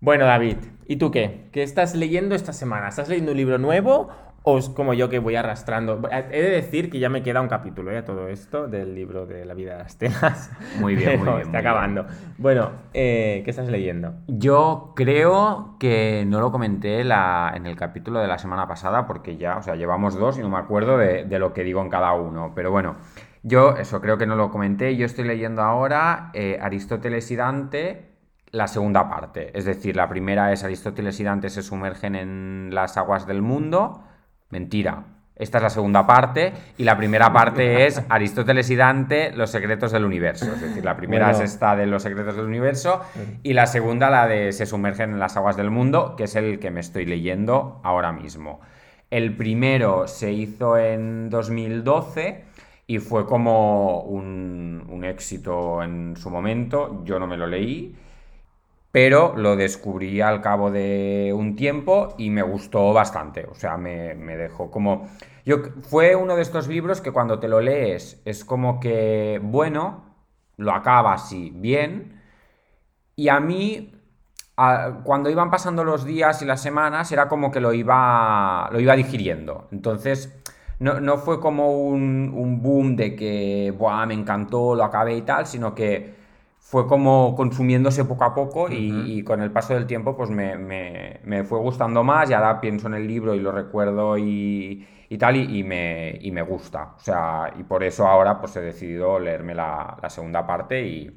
Bueno, 0.00 0.26
David, 0.26 0.56
¿y 0.86 0.96
tú 0.96 1.10
qué? 1.10 1.48
¿Qué 1.52 1.62
estás 1.62 1.94
leyendo 1.94 2.34
esta 2.34 2.52
semana? 2.52 2.88
¿Estás 2.88 3.08
leyendo 3.08 3.32
un 3.32 3.38
libro 3.38 3.58
nuevo 3.58 4.10
o 4.46 4.58
es 4.58 4.68
como 4.68 4.92
yo 4.92 5.08
que 5.08 5.18
voy 5.18 5.36
arrastrando. 5.36 6.02
He 6.10 6.42
de 6.42 6.50
decir 6.50 6.90
que 6.90 6.98
ya 6.98 7.08
me 7.08 7.22
queda 7.22 7.40
un 7.40 7.48
capítulo 7.48 7.90
¿eh? 7.90 8.02
todo 8.02 8.28
esto 8.28 8.68
del 8.68 8.94
libro 8.94 9.24
de 9.24 9.46
la 9.46 9.54
vida 9.54 9.72
de 9.72 9.78
las 9.78 9.96
telas. 9.96 10.52
Muy 10.78 10.94
bien, 10.94 11.18
muy 11.24 11.28
bien. 11.28 11.46
Está 11.46 11.58
acabando. 11.60 12.04
Bueno, 12.36 12.70
eh, 12.92 13.40
¿qué 13.42 13.50
estás 13.50 13.68
leyendo? 13.68 14.12
Yo 14.28 14.92
creo 14.94 15.76
que 15.80 16.24
no 16.26 16.40
lo 16.40 16.52
comenté 16.52 17.00
en 17.00 17.66
el 17.66 17.76
capítulo 17.76 18.20
de 18.20 18.28
la 18.28 18.36
semana 18.36 18.68
pasada 18.68 19.06
porque 19.06 19.38
ya, 19.38 19.56
o 19.56 19.62
sea, 19.62 19.76
llevamos 19.76 20.14
dos 20.18 20.38
y 20.38 20.42
no 20.42 20.50
me 20.50 20.58
acuerdo 20.58 20.98
de, 20.98 21.24
lo 21.38 21.54
que 21.54 21.64
digo 21.64 21.80
en 21.80 21.88
cada 21.88 22.12
uno. 22.12 22.52
Pero 22.54 22.70
bueno, 22.70 22.96
yo 23.44 23.76
eso 23.76 24.00
creo 24.00 24.16
que 24.16 24.26
no 24.26 24.36
lo 24.36 24.50
comenté. 24.50 24.96
Yo 24.96 25.04
estoy 25.04 25.26
leyendo 25.26 25.60
ahora 25.60 26.30
eh, 26.32 26.58
Aristóteles 26.62 27.30
y 27.30 27.36
Dante 27.36 28.14
la 28.50 28.66
segunda 28.68 29.10
parte. 29.10 29.56
Es 29.56 29.66
decir, 29.66 29.96
la 29.96 30.08
primera 30.08 30.50
es 30.50 30.64
Aristóteles 30.64 31.20
y 31.20 31.24
Dante 31.24 31.50
se 31.50 31.62
sumergen 31.62 32.14
en 32.14 32.70
las 32.72 32.96
aguas 32.96 33.26
del 33.26 33.42
mundo. 33.42 34.02
Mentira. 34.48 35.04
Esta 35.36 35.58
es 35.58 35.62
la 35.62 35.70
segunda 35.70 36.06
parte 36.06 36.54
y 36.78 36.84
la 36.84 36.96
primera 36.96 37.34
parte 37.34 37.86
es 37.86 38.00
Aristóteles 38.08 38.70
y 38.70 38.76
Dante, 38.76 39.32
los 39.32 39.50
secretos 39.50 39.92
del 39.92 40.06
universo. 40.06 40.46
Es 40.54 40.62
decir, 40.62 40.82
la 40.82 40.96
primera 40.96 41.30
es 41.30 41.40
esta 41.40 41.76
de 41.76 41.86
los 41.86 42.02
secretos 42.02 42.36
del 42.36 42.46
universo 42.46 43.02
y 43.42 43.52
la 43.52 43.66
segunda 43.66 44.08
la 44.08 44.26
de 44.26 44.52
se 44.52 44.64
sumergen 44.64 45.10
en 45.10 45.18
las 45.18 45.36
aguas 45.36 45.58
del 45.58 45.70
mundo, 45.70 46.14
que 46.16 46.24
es 46.24 46.34
el 46.34 46.58
que 46.60 46.70
me 46.70 46.80
estoy 46.80 47.04
leyendo 47.04 47.82
ahora 47.84 48.10
mismo. 48.10 48.62
El 49.10 49.36
primero 49.36 50.08
se 50.08 50.32
hizo 50.32 50.78
en 50.78 51.28
2012 51.28 52.53
y 52.86 52.98
fue 52.98 53.26
como 53.26 54.02
un, 54.02 54.86
un 54.88 55.04
éxito 55.04 55.82
en 55.82 56.16
su 56.16 56.30
momento. 56.30 57.02
Yo 57.04 57.18
no 57.18 57.26
me 57.26 57.36
lo 57.36 57.46
leí 57.46 57.94
pero 58.94 59.34
lo 59.36 59.56
descubrí 59.56 60.20
al 60.20 60.40
cabo 60.40 60.70
de 60.70 61.32
un 61.34 61.56
tiempo 61.56 62.14
y 62.16 62.30
me 62.30 62.42
gustó 62.42 62.92
bastante. 62.92 63.44
O 63.50 63.54
sea, 63.56 63.76
me, 63.76 64.14
dejó 64.14 64.70
como... 64.70 65.08
Yo, 65.44 65.56
fue 65.82 66.14
uno 66.14 66.36
de 66.36 66.42
estos 66.42 66.68
libros 66.68 67.00
que 67.00 67.10
cuando 67.10 67.40
te 67.40 67.48
lo 67.48 67.60
lees 67.60 68.22
es 68.24 68.44
como 68.44 68.78
que, 68.78 69.40
bueno, 69.42 70.04
lo 70.58 70.70
acabas 70.70 71.32
y 71.32 71.50
bien. 71.50 72.22
Y 73.16 73.30
a 73.30 73.40
mí, 73.40 74.00
cuando 75.02 75.28
iban 75.28 75.50
pasando 75.50 75.82
los 75.82 76.04
días 76.04 76.40
y 76.42 76.44
las 76.44 76.62
semanas, 76.62 77.10
era 77.10 77.26
como 77.26 77.50
que 77.50 77.58
lo 77.58 77.72
iba, 77.72 78.68
lo 78.70 78.78
iba 78.78 78.94
digiriendo. 78.94 79.66
Entonces, 79.72 80.40
no, 80.84 81.18
fue 81.18 81.40
como 81.40 81.72
un, 81.72 82.32
un 82.34 82.62
boom 82.62 82.96
de 82.96 83.16
que, 83.16 83.72
Buah, 83.76 84.06
me 84.06 84.14
encantó, 84.14 84.74
lo 84.74 84.84
acabé 84.84 85.16
y 85.16 85.22
tal, 85.22 85.46
sino 85.46 85.74
que 85.74 86.14
fue 86.64 86.88
como 86.88 87.36
consumiéndose 87.36 88.04
poco 88.04 88.24
a 88.24 88.34
poco 88.34 88.68
y, 88.68 89.22
con 89.22 89.42
el 89.42 89.52
paso 89.52 89.74
del 89.74 89.86
tiempo 89.86 90.16
pues 90.16 90.30
me, 90.30 91.44
fue 91.44 91.58
gustando 91.60 92.02
más 92.02 92.30
y 92.30 92.32
ahora 92.32 92.60
pienso 92.60 92.86
en 92.88 92.94
el 92.94 93.06
libro 93.06 93.34
y 93.34 93.38
lo 93.38 93.52
recuerdo 93.52 94.16
y, 94.18 94.84
tal 95.18 95.36
y, 95.36 95.62
me, 95.62 96.18
me 96.32 96.42
gusta. 96.42 96.94
O 96.96 97.00
sea, 97.00 97.52
y 97.56 97.62
por 97.62 97.84
eso 97.84 98.08
ahora 98.08 98.40
pues 98.40 98.56
he 98.56 98.60
decidido 98.60 99.20
leerme 99.20 99.54
la, 99.54 99.96
segunda 100.08 100.46
parte 100.46 100.84
y, 100.84 101.14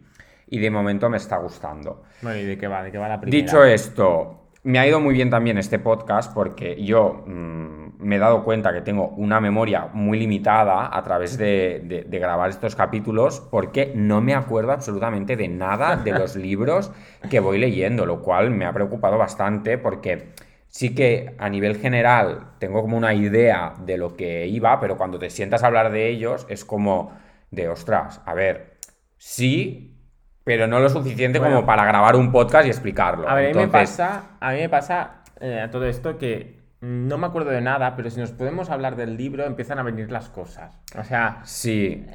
de 0.59 0.69
momento 0.69 1.09
me 1.09 1.17
está 1.17 1.37
gustando. 1.37 2.03
Bueno, 2.21 2.37
¿y 2.37 2.43
de 2.43 2.57
qué 2.57 2.67
va? 2.67 2.83
¿De 2.83 2.91
qué 2.91 2.97
va 2.97 3.07
la 3.07 3.19
primera? 3.19 3.43
Dicho 3.43 3.63
esto, 3.63 4.49
me 4.63 4.79
ha 4.79 4.87
ido 4.87 4.99
muy 4.99 5.15
bien 5.15 5.29
también 5.29 5.57
este 5.57 5.79
podcast 5.79 6.33
porque 6.33 6.83
yo 6.83 7.23
mm, 7.25 7.86
me 7.99 8.17
he 8.17 8.19
dado 8.19 8.43
cuenta 8.43 8.73
que 8.73 8.81
tengo 8.81 9.09
una 9.09 9.39
memoria 9.39 9.87
muy 9.91 10.19
limitada 10.19 10.95
a 10.95 11.03
través 11.03 11.37
de, 11.37 12.05
grabar 12.09 12.49
estos 12.49 12.75
capítulos 12.75 13.39
porque 13.51 13.91
no 13.95 14.21
me 14.21 14.35
acuerdo 14.35 14.71
absolutamente 14.71 15.35
de 15.35 15.47
nada 15.47 15.95
de 15.95 16.11
los 16.11 16.35
libros 16.47 16.91
que 17.29 17.39
voy 17.39 17.57
leyendo, 17.57 18.05
lo 18.05 18.21
cual 18.21 18.51
me 18.51 18.65
ha 18.65 18.73
preocupado 18.73 19.17
bastante 19.17 19.77
porque 19.77 20.29
sí 20.67 20.93
que 20.93 21.35
a 21.39 21.49
nivel 21.49 21.77
general 21.77 22.51
tengo 22.59 22.81
como 22.81 22.97
una 22.97 23.13
idea 23.13 23.73
de 23.85 23.97
lo 23.97 24.15
que 24.15 24.47
iba, 24.47 24.79
pero 24.79 24.97
cuando 24.97 25.17
te 25.17 25.29
sientas 25.29 25.63
a 25.63 25.67
hablar 25.67 25.91
de 25.91 26.09
ellos 26.09 26.45
es 26.49 26.65
como 26.65 27.13
de, 27.49 27.69
ostras, 27.69 28.21
a 28.25 28.33
ver, 28.33 28.77
sí, 29.17 29.95
pero 30.43 30.67
no 30.67 30.79
lo 30.79 30.89
suficiente 30.89 31.39
Bueno. 31.39 31.55
como 31.55 31.65
para 31.65 31.83
grabar 31.85 32.15
un 32.15 32.31
podcast 32.31 32.67
y 32.67 32.69
explicarlo. 32.69 33.27
A 33.27 33.35
ver, 33.35 33.51
a 33.51 33.53
mí 33.53 33.65
me 33.65 33.67
pasa, 33.67 34.37
a 34.39 34.51
mí 34.53 34.59
me 34.59 34.69
pasa 34.69 35.23
eh, 35.41 35.67
todo 35.71 35.85
esto 35.85 36.17
que 36.17 36.56
no 36.81 37.17
me 37.17 37.25
acuerdo 37.27 37.49
de 37.51 37.61
nada, 37.61 37.95
pero 37.95 38.09
si 38.09 38.19
nos 38.19 38.31
podemos 38.31 38.69
hablar 38.69 38.95
del 38.95 39.17
libro, 39.17 39.43
empiezan 39.45 39.79
a 39.79 39.83
venir 39.83 40.11
las 40.11 40.29
cosas. 40.29 40.79
O 40.97 41.03
sea, 41.03 41.39
Sí, 41.43 42.05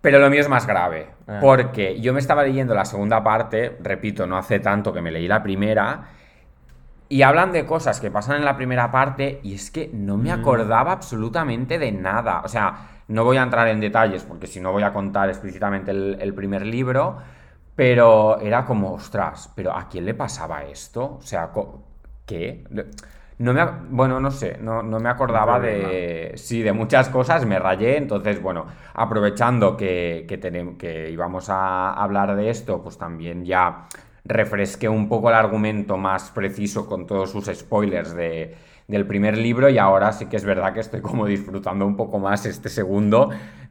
pero 0.00 0.18
lo 0.18 0.28
mío 0.30 0.40
es 0.40 0.48
más 0.48 0.66
grave, 0.66 1.08
Ah. 1.26 1.38
porque 1.40 2.00
yo 2.00 2.12
me 2.12 2.20
estaba 2.20 2.42
leyendo 2.44 2.74
la 2.74 2.84
segunda 2.84 3.22
parte, 3.22 3.78
repito, 3.82 4.26
no 4.26 4.36
hace 4.36 4.60
tanto 4.60 4.92
que 4.92 5.00
me 5.00 5.10
leí 5.10 5.26
la 5.26 5.42
primera, 5.42 6.04
y 7.08 7.22
hablan 7.22 7.50
de 7.52 7.66
cosas 7.66 8.00
que 8.00 8.10
pasan 8.10 8.36
en 8.36 8.44
la 8.44 8.56
primera 8.56 8.90
parte 8.92 9.40
y 9.42 9.54
es 9.54 9.70
que 9.70 9.90
no 9.92 10.16
me 10.16 10.30
acordaba 10.30 10.92
absolutamente 10.92 11.78
de 11.78 11.90
nada. 11.90 12.42
O 12.44 12.48
sea, 12.48 13.02
no 13.08 13.24
voy 13.24 13.36
a 13.36 13.42
entrar 13.42 13.66
en 13.68 13.80
detalles 13.80 14.22
porque 14.22 14.46
si 14.46 14.60
no 14.60 14.70
voy 14.70 14.84
a 14.84 14.92
contar 14.92 15.28
explícitamente 15.28 15.90
el, 15.90 16.18
el 16.20 16.32
primer 16.34 16.64
libro, 16.64 17.16
pero 17.74 18.38
era 18.38 18.64
como, 18.64 18.92
ostras, 18.92 19.50
pero 19.56 19.72
¿a 19.76 19.88
quién 19.88 20.04
le 20.04 20.14
pasaba 20.14 20.62
esto? 20.64 21.16
O 21.18 21.22
sea, 21.22 21.50
¿qué? 22.26 22.62
No 23.40 23.54
me, 23.54 23.64
bueno, 23.88 24.20
no 24.20 24.30
sé, 24.30 24.58
no, 24.60 24.82
no 24.82 25.00
me 25.00 25.08
acordaba 25.08 25.58
de, 25.58 26.32
sí, 26.36 26.60
de 26.60 26.74
muchas 26.74 27.08
cosas, 27.08 27.46
me 27.46 27.58
rayé, 27.58 27.96
entonces, 27.96 28.42
bueno, 28.42 28.66
aprovechando 28.92 29.78
que, 29.78 30.26
que, 30.28 30.38
que 30.76 31.10
íbamos 31.10 31.48
a 31.48 31.94
hablar 31.94 32.36
de 32.36 32.50
esto, 32.50 32.82
pues 32.82 32.98
también 32.98 33.46
ya 33.46 33.86
refresqué 34.26 34.90
un 34.90 35.08
poco 35.08 35.30
el 35.30 35.36
argumento 35.36 35.96
más 35.96 36.30
preciso 36.32 36.86
con 36.86 37.06
todos 37.06 37.30
sus 37.30 37.46
spoilers 37.46 38.14
de, 38.14 38.54
del 38.90 39.06
primer 39.06 39.38
libro 39.38 39.70
y 39.70 39.78
ahora 39.78 40.12
sí 40.12 40.26
que 40.26 40.36
es 40.36 40.44
verdad 40.44 40.74
que 40.74 40.80
estoy 40.80 41.00
como 41.00 41.24
disfrutando 41.24 41.86
un 41.86 41.96
poco 41.96 42.18
más 42.18 42.44
este 42.44 42.68
segundo, 42.68 43.30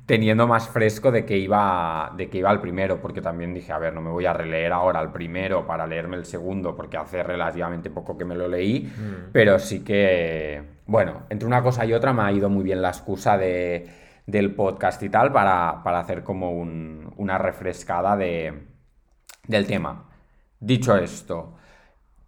teniendo 0.09 0.47
más 0.47 0.67
fresco 0.67 1.11
de 1.11 1.23
que 1.23 1.37
iba, 1.37 2.11
de 2.17 2.31
que 2.31 2.39
iba 2.39 2.49
al 2.49 2.59
primero, 2.59 2.99
porque 2.99 3.21
también 3.21 3.53
dije, 3.53 3.71
a 3.71 3.77
ver, 3.77 3.93
no 3.93 4.01
me 4.01 4.09
voy 4.09 4.25
a 4.25 4.33
releer 4.33 4.73
ahora 4.73 4.99
el 5.01 5.09
primero 5.11 5.67
para 5.67 5.85
leerme 5.85 6.17
el 6.17 6.25
segundo, 6.25 6.75
porque 6.75 6.97
hace 6.97 7.21
relativamente 7.21 7.91
poco 7.91 8.17
que 8.17 8.25
me 8.25 8.33
lo 8.33 8.47
leí, 8.47 8.91
pero 9.31 9.59
sí 9.59 9.83
que, 9.83 10.63
bueno, 10.87 11.27
entre 11.29 11.45
una 11.45 11.61
cosa 11.61 11.85
y 11.85 11.93
otra 11.93 12.11
me 12.11 12.23
ha 12.23 12.31
ido 12.31 12.49
muy 12.49 12.63
bien 12.63 12.81
la 12.81 12.87
excusa 12.89 13.37
de, 13.37 13.87
del 14.25 14.55
podcast 14.55 15.03
y 15.03 15.09
tal 15.09 15.31
para, 15.31 15.83
para 15.83 15.99
hacer 15.99 16.23
como 16.23 16.53
un- 16.53 17.13
una 17.17 17.37
refrescada 17.37 18.17
de, 18.17 18.63
del 19.47 19.67
tema. 19.67 20.05
Dicho 20.59 20.97
esto, 20.97 21.53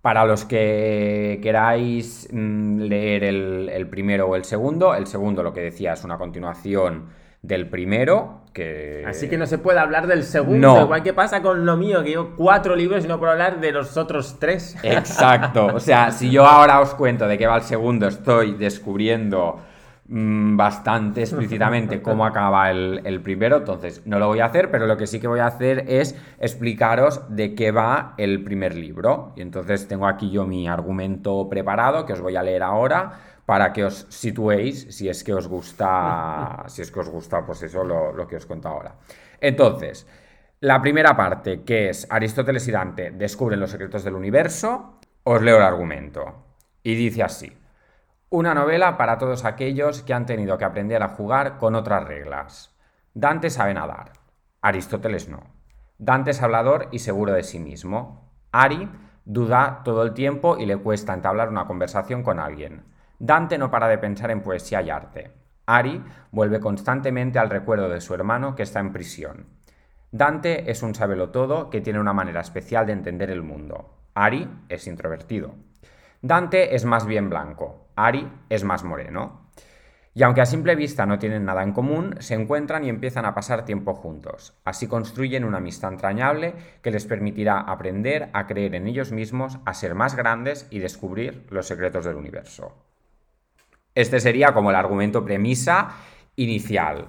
para 0.02 0.26
los 0.26 0.46
que 0.46 1.40
queráis 1.44 2.28
mm, 2.32 2.80
leer 2.82 3.24
el, 3.24 3.70
el 3.70 3.88
primero 3.88 4.28
o 4.28 4.36
el 4.36 4.46
segundo, 4.46 4.96
el 4.96 5.08
segundo, 5.08 5.44
lo 5.44 5.54
que 5.54 5.62
decía, 5.62 5.94
es 5.94 6.04
una 6.04 6.18
continuación 6.18 7.10
del 7.42 7.68
primero, 7.68 8.42
que... 8.54 9.04
así 9.08 9.28
que 9.28 9.38
no 9.38 9.48
se 9.48 9.58
puede 9.58 9.80
hablar 9.80 10.06
del 10.06 10.24
segundo. 10.24 10.76
No. 10.76 10.82
Igual 10.82 11.02
que 11.02 11.14
pasa 11.14 11.42
con 11.42 11.66
lo 11.66 11.76
mío, 11.76 12.04
que 12.04 12.12
yo 12.12 12.36
cuatro 12.36 12.76
libros 12.76 13.04
y 13.04 13.08
no 13.08 13.18
puedo 13.18 13.32
hablar 13.32 13.60
de 13.60 13.72
los 13.72 13.98
otros 13.98 14.38
tres. 14.40 14.78
Exacto. 14.84 15.68
O 15.74 15.80
sea, 15.80 16.12
si 16.12 16.30
yo 16.30 16.46
ahora 16.46 16.80
os 16.82 16.94
cuento 16.94 17.28
de 17.28 17.38
qué 17.38 17.48
va 17.48 17.58
el 17.58 17.64
segundo, 17.64 18.08
estoy 18.08 18.54
descubriendo 18.54 19.60
bastante 20.06 21.22
explícitamente 21.22 22.02
cómo 22.02 22.26
acaba 22.26 22.70
el, 22.70 23.02
el 23.06 23.22
primero, 23.22 23.58
entonces 23.58 24.02
no 24.06 24.20
lo 24.20 24.28
voy 24.28 24.40
a 24.40 24.46
hacer, 24.46 24.72
pero 24.72 24.88
lo 24.88 24.98
que 24.98 25.08
sí 25.08 25.20
que 25.20 25.28
voy 25.28 25.40
a 25.40 25.48
hacer 25.48 25.86
es 25.88 26.16
explicaros 26.40 27.24
de 27.30 27.56
qué 27.56 27.72
va 27.72 28.14
el 28.18 28.44
primer 28.44 28.76
libro. 28.76 29.34
Y 29.36 29.42
entonces 29.42 29.88
tengo 29.88 30.08
aquí 30.08 30.30
yo 30.30 30.46
mi 30.46 30.68
argumento 30.68 31.48
preparado 31.50 32.06
que 32.06 32.14
os 32.14 32.22
voy 32.22 32.36
a 32.36 32.44
leer 32.44 32.64
ahora 32.64 33.20
para 33.46 33.74
que 33.74 33.84
os 33.84 34.06
situéis 34.10 34.88
si 34.96 35.10
es 35.10 35.24
que 35.24 35.34
os 35.34 35.48
gusta, 35.48 36.64
si 36.68 36.82
es 36.82 36.92
que 36.92 37.00
os 37.00 37.10
gusta, 37.10 37.46
pues 37.46 37.64
eso, 37.64 37.84
lo, 37.84 38.14
lo 38.14 38.28
que 38.28 38.36
os 38.36 38.46
cuento 38.46 38.70
ahora. 38.70 38.96
Entonces, 39.40 40.08
la 40.62 40.82
primera 40.82 41.18
parte, 41.18 41.64
que 41.64 41.90
es 41.90 42.06
Aristóteles 42.10 42.68
y 42.68 42.72
Dante 42.72 43.12
descubren 43.12 43.60
los 43.60 43.72
secretos 43.72 44.04
del 44.04 44.14
universo, 44.14 45.00
os 45.24 45.42
leo 45.42 45.58
el 45.58 45.64
argumento. 45.64 46.46
Y 46.84 46.96
dice 46.96 47.24
así. 47.24 47.52
Una 48.34 48.54
novela 48.54 48.96
para 48.96 49.18
todos 49.18 49.44
aquellos 49.44 50.04
que 50.04 50.14
han 50.14 50.26
tenido 50.26 50.58
que 50.58 50.64
aprender 50.64 51.04
a 51.04 51.10
jugar 51.10 51.58
con 51.58 51.76
otras 51.76 52.06
reglas. 52.06 52.74
Dante 53.14 53.50
sabe 53.50 53.74
nadar. 53.74 54.14
Aristóteles 54.62 55.28
no. 55.28 55.44
Dante 55.98 56.32
es 56.32 56.42
hablador 56.42 56.88
y 56.92 57.00
seguro 57.00 57.34
de 57.34 57.44
sí 57.44 57.60
mismo. 57.60 58.32
Ari 58.54 58.90
duda 59.26 59.82
todo 59.84 60.04
el 60.04 60.14
tiempo 60.14 60.58
y 60.58 60.66
le 60.66 60.78
cuesta 60.78 61.14
entablar 61.14 61.50
una 61.50 61.68
conversación 61.68 62.24
con 62.24 62.40
alguien. 62.40 62.86
Dante 63.20 63.58
no 63.58 63.70
para 63.70 63.90
de 63.90 63.98
pensar 63.98 64.32
en 64.32 64.44
poesía 64.44 64.82
y 64.82 64.90
arte. 64.90 65.34
Ari 65.66 66.02
vuelve 66.32 66.62
constantemente 66.62 67.38
al 67.38 67.50
recuerdo 67.50 67.90
de 67.90 68.00
su 68.00 68.14
hermano 68.14 68.56
que 68.56 68.64
está 68.64 68.80
en 68.80 68.94
prisión. 68.94 69.48
Dante 70.10 70.72
es 70.72 70.84
un 70.84 70.96
sabelotodo 70.96 71.70
que 71.70 71.82
tiene 71.82 72.00
una 72.00 72.14
manera 72.14 72.40
especial 72.40 72.86
de 72.86 72.94
entender 72.94 73.30
el 73.30 73.42
mundo. 73.42 73.94
Ari 74.14 74.50
es 74.70 74.88
introvertido. 74.88 75.54
Dante 76.22 76.76
es 76.76 76.86
más 76.86 77.06
bien 77.06 77.30
blanco. 77.30 77.88
Ari 77.96 78.32
es 78.50 78.64
más 78.64 78.84
moreno. 78.84 79.42
Y 80.14 80.24
aunque 80.24 80.42
a 80.42 80.46
simple 80.46 80.76
vista 80.76 81.06
no 81.06 81.20
tienen 81.20 81.46
nada 81.46 81.64
en 81.64 81.72
común, 81.72 82.16
se 82.20 82.34
encuentran 82.34 82.84
y 82.84 82.90
empiezan 82.90 83.26
a 83.26 83.34
pasar 83.34 83.64
tiempo 83.64 83.94
juntos. 83.94 84.54
Así 84.66 84.88
construyen 84.88 85.46
una 85.46 85.58
amistad 85.58 85.94
entrañable 85.94 86.54
que 86.82 86.92
les 86.92 87.06
permitirá 87.06 87.60
aprender 87.60 88.30
a 88.34 88.46
creer 88.46 88.76
en 88.76 88.88
ellos 88.88 89.14
mismos, 89.14 89.60
a 89.66 89.74
ser 89.74 89.96
más 89.96 90.16
grandes 90.16 90.68
y 90.70 90.80
descubrir 90.80 91.48
los 91.50 91.66
secretos 91.66 92.04
del 92.04 92.18
universo. 92.18 92.76
Este 93.96 94.20
sería 94.20 94.54
como 94.54 94.70
el 94.70 94.76
argumento 94.76 95.24
premisa 95.24 95.96
inicial, 96.36 97.08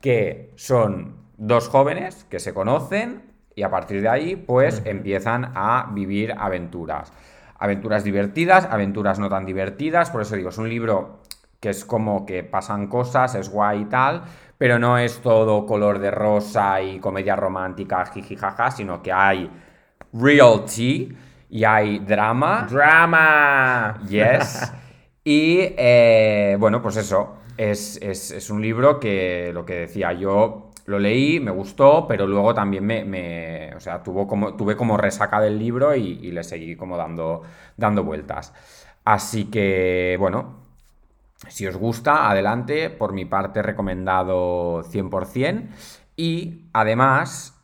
que 0.00 0.52
son 0.54 1.16
dos 1.36 1.68
jóvenes 1.68 2.24
que 2.30 2.38
se 2.38 2.54
conocen 2.54 3.22
y 3.56 3.64
a 3.64 3.70
partir 3.70 4.00
de 4.00 4.08
ahí 4.08 4.36
pues 4.36 4.82
empiezan 4.84 5.52
a 5.56 5.90
vivir 5.92 6.34
aventuras. 6.38 7.12
Aventuras 7.58 8.04
divertidas, 8.04 8.66
aventuras 8.70 9.18
no 9.18 9.28
tan 9.28 9.44
divertidas, 9.44 10.10
por 10.10 10.22
eso 10.22 10.36
digo, 10.36 10.50
es 10.50 10.58
un 10.58 10.68
libro 10.68 11.20
que 11.60 11.70
es 11.70 11.84
como 11.84 12.24
que 12.24 12.44
pasan 12.44 12.86
cosas, 12.86 13.34
es 13.34 13.48
guay 13.50 13.82
y 13.82 13.84
tal, 13.86 14.22
pero 14.58 14.78
no 14.78 14.96
es 14.98 15.18
todo 15.20 15.66
color 15.66 15.98
de 15.98 16.10
rosa 16.12 16.80
y 16.82 17.00
comedia 17.00 17.34
romántica, 17.36 18.04
jijijaja, 18.06 18.70
sino 18.70 19.02
que 19.02 19.12
hay 19.12 19.50
realty 20.12 21.16
y 21.50 21.64
hay 21.64 21.98
drama. 22.00 22.66
¡Drama! 22.70 23.98
Yes. 24.08 24.72
Y 25.24 25.58
eh, 25.76 26.56
bueno, 26.58 26.80
pues 26.80 26.96
eso. 26.96 27.34
Es, 27.58 27.98
es- 28.00 28.30
es 28.30 28.48
un 28.48 28.62
libro 28.62 28.98
que 28.98 29.50
lo 29.52 29.66
que 29.66 29.74
decía, 29.80 30.12
yo 30.14 30.67
lo 30.88 30.98
leí, 30.98 31.38
me 31.38 31.50
gustó, 31.50 32.06
pero 32.08 32.26
luego 32.26 32.54
también 32.54 32.84
me. 32.86 33.74
o 33.76 33.80
sea, 33.80 34.02
tuvo 34.02 34.26
como, 34.26 34.54
tuve 34.56 34.74
como 34.76 34.96
resaca 34.96 35.40
del 35.40 35.58
libro 35.58 35.94
y, 35.94 36.18
y 36.22 36.30
le 36.32 36.42
seguí 36.44 36.76
como 36.76 36.96
dando, 36.96 37.42
dando 37.76 38.04
vueltas. 38.04 38.54
Así 39.04 39.46
que, 39.50 40.16
bueno, 40.18 40.56
si 41.48 41.66
os 41.66 41.76
gusta, 41.76 42.30
adelante. 42.30 42.90
Por 42.90 43.12
mi 43.12 43.24
parte, 43.26 43.62
recomendado 43.62 44.82
100%. 44.84 45.68
Y 46.16 46.64
además, 46.72 47.57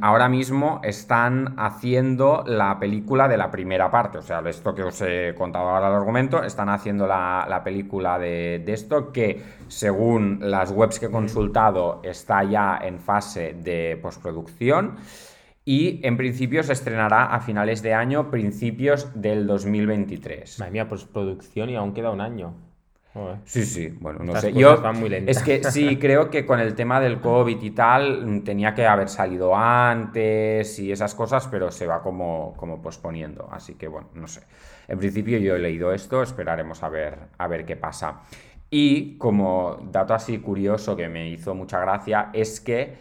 ahora 0.00 0.28
mismo 0.28 0.80
están 0.84 1.54
haciendo 1.58 2.44
la 2.46 2.78
película 2.78 3.26
de 3.26 3.36
la 3.36 3.50
primera 3.50 3.90
parte. 3.90 4.18
O 4.18 4.22
sea, 4.22 4.40
esto 4.46 4.74
que 4.74 4.82
os 4.82 5.00
he 5.02 5.34
contado 5.34 5.68
ahora 5.68 5.88
el 5.88 5.94
argumento, 5.94 6.42
están 6.42 6.68
haciendo 6.68 7.06
la, 7.06 7.46
la 7.48 7.64
película 7.64 8.18
de, 8.18 8.62
de 8.64 8.72
esto 8.72 9.12
que, 9.12 9.42
según 9.68 10.38
las 10.40 10.70
webs 10.70 10.98
que 11.00 11.06
he 11.06 11.10
consultado, 11.10 12.00
está 12.04 12.44
ya 12.44 12.78
en 12.82 13.00
fase 13.00 13.54
de 13.54 13.98
postproducción. 14.00 14.96
Y 15.64 16.06
en 16.06 16.16
principio 16.16 16.62
se 16.62 16.74
estrenará 16.74 17.24
a 17.24 17.40
finales 17.40 17.82
de 17.82 17.92
año, 17.92 18.30
principios 18.30 19.10
del 19.20 19.48
2023. 19.48 20.60
Madre 20.60 20.72
mía, 20.72 20.88
postproducción 20.88 21.70
y 21.70 21.76
aún 21.76 21.92
queda 21.92 22.12
un 22.12 22.20
año. 22.20 22.54
Joder. 23.16 23.38
Sí, 23.46 23.64
sí, 23.64 23.88
bueno, 23.98 24.18
no 24.18 24.36
Estas 24.36 24.42
sé. 24.42 24.52
Yo 24.52 24.78
van 24.82 25.00
muy 25.00 25.08
lentas. 25.08 25.38
es 25.38 25.42
que 25.42 25.64
sí, 25.64 25.96
creo 26.00 26.28
que 26.28 26.44
con 26.44 26.60
el 26.60 26.74
tema 26.74 27.00
del 27.00 27.18
COVID 27.18 27.62
y 27.62 27.70
tal 27.70 28.42
tenía 28.44 28.74
que 28.74 28.86
haber 28.86 29.08
salido 29.08 29.56
antes 29.56 30.78
y 30.78 30.92
esas 30.92 31.14
cosas, 31.14 31.48
pero 31.48 31.70
se 31.70 31.86
va 31.86 32.02
como, 32.02 32.52
como 32.58 32.82
posponiendo. 32.82 33.48
Así 33.50 33.74
que 33.76 33.88
bueno, 33.88 34.10
no 34.12 34.28
sé. 34.28 34.42
En 34.86 34.98
principio 34.98 35.38
yo 35.38 35.56
he 35.56 35.58
leído 35.58 35.94
esto, 35.94 36.22
esperaremos 36.22 36.82
a 36.82 36.90
ver, 36.90 37.16
a 37.38 37.46
ver 37.46 37.64
qué 37.64 37.76
pasa. 37.76 38.20
Y 38.68 39.16
como 39.16 39.78
dato 39.90 40.12
así 40.12 40.36
curioso 40.38 40.94
que 40.94 41.08
me 41.08 41.30
hizo 41.30 41.54
mucha 41.54 41.80
gracia 41.80 42.28
es 42.34 42.60
que 42.60 42.96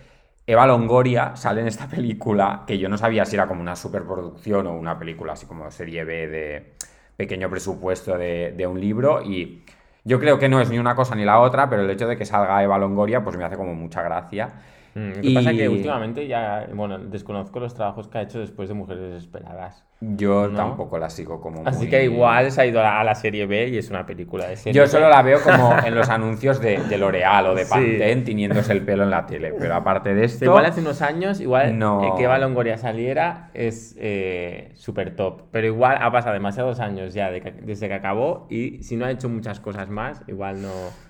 Eva 0.48 0.66
Longoria 0.66 1.36
sale 1.36 1.60
en 1.60 1.68
esta 1.68 1.90
película, 1.90 2.64
que 2.66 2.78
yo 2.78 2.88
no 2.88 2.98
sabía 2.98 3.26
si 3.26 3.36
era 3.36 3.48
como 3.48 3.60
una 3.60 3.76
superproducción 3.76 4.68
o 4.68 4.78
una 4.78 4.98
película 4.98 5.34
así 5.34 5.46
como 5.46 5.70
serie 5.72 6.06
B 6.06 6.28
de 6.28 6.74
pequeño 7.18 7.50
presupuesto 7.50 8.18
de, 8.18 8.54
de 8.56 8.66
un 8.66 8.80
libro 8.80 9.22
y 9.22 9.66
yo 10.06 10.20
creo 10.20 10.40
que 10.40 10.48
no 10.50 10.62
es 10.62 10.70
ni 10.70 10.80
una 10.80 10.96
cosa 10.96 11.16
ni 11.16 11.26
la 11.26 11.40
otra, 11.42 11.70
pero 11.70 11.82
el 11.84 11.90
hecho 11.90 12.08
de 12.08 12.18
que 12.18 12.26
salga 12.26 12.64
Eva 12.64 12.78
Longoria 12.78 13.24
pues 13.24 13.38
me 13.38 13.44
hace 13.44 13.58
como 13.58 13.76
mucha 13.76 14.02
gracia. 14.04 14.54
Mm, 14.94 15.10
Lo 15.16 15.22
que 15.22 15.32
pasa 15.32 15.52
es 15.52 15.58
que 15.58 15.70
últimamente 15.70 16.28
ya, 16.28 16.68
bueno, 16.74 16.98
desconozco 17.00 17.60
los 17.60 17.74
trabajos 17.74 18.08
que 18.08 18.18
ha 18.20 18.22
hecho 18.22 18.40
después 18.40 18.70
de 18.70 18.76
Mujeres 18.76 19.04
Desesperadas. 19.04 19.84
Yo 20.02 20.50
¿No? 20.50 20.58
tampoco 20.58 21.00
la 21.00 21.10
sigo 21.10 21.40
como 21.40 21.64
Así 21.66 21.80
muy- 21.80 21.90
que 21.90 22.04
igual 22.04 22.52
se 22.52 22.62
ha 22.62 22.66
ido 22.66 22.82
a 22.86 23.02
la, 23.04 23.16
serie 23.16 23.46
B 23.48 23.70
y 23.70 23.78
es 23.78 23.90
una 23.90 24.06
película 24.06 24.46
de 24.46 24.58
serie 24.58 24.74
Yo 24.74 24.84
B. 24.84 24.88
solo 24.90 25.08
la 25.10 25.22
veo 25.22 25.42
como 25.42 25.74
en 25.86 25.96
los 25.96 26.10
anuncios 26.10 26.60
de, 26.60 26.78
de 26.80 26.98
L'Oreal 26.98 27.48
o 27.48 27.56
de 27.56 27.64
Sí. 27.66 27.72
Pantene 27.72 28.22
tiñéndose 28.24 28.74
el 28.74 28.82
pelo 28.84 29.04
en 29.04 29.10
la 29.10 29.26
tele. 29.26 29.54
Pero 29.58 29.74
aparte 29.74 30.14
de 30.14 30.26
esto... 30.26 30.44
Igual 30.46 30.66
hace 30.66 30.82
unos 30.82 31.02
años, 31.02 31.40
igual 31.40 31.80
No. 31.80 32.04
eh, 32.04 32.12
que 32.18 32.26
Eva 32.26 32.38
Longoria 32.38 32.78
saliera 32.78 33.50
es 33.54 33.96
eh, 33.98 34.72
súper 34.76 35.16
top. 35.16 35.44
Pero 35.52 35.66
igual 35.68 35.98
ha 36.02 36.12
pasado 36.12 36.34
demasiados 36.34 36.82
años 36.82 37.14
ya 37.14 37.32
de 37.32 37.42
que- 37.42 37.52
desde 37.52 37.88
que 37.88 37.94
acabó 37.94 38.48
y 38.50 38.84
si 38.84 38.98
no 38.98 39.06
ha 39.06 39.12
hecho 39.12 39.30
muchas 39.30 39.62
cosas 39.62 39.90
más, 39.90 40.22
igual 40.28 40.62
no, 40.62 40.70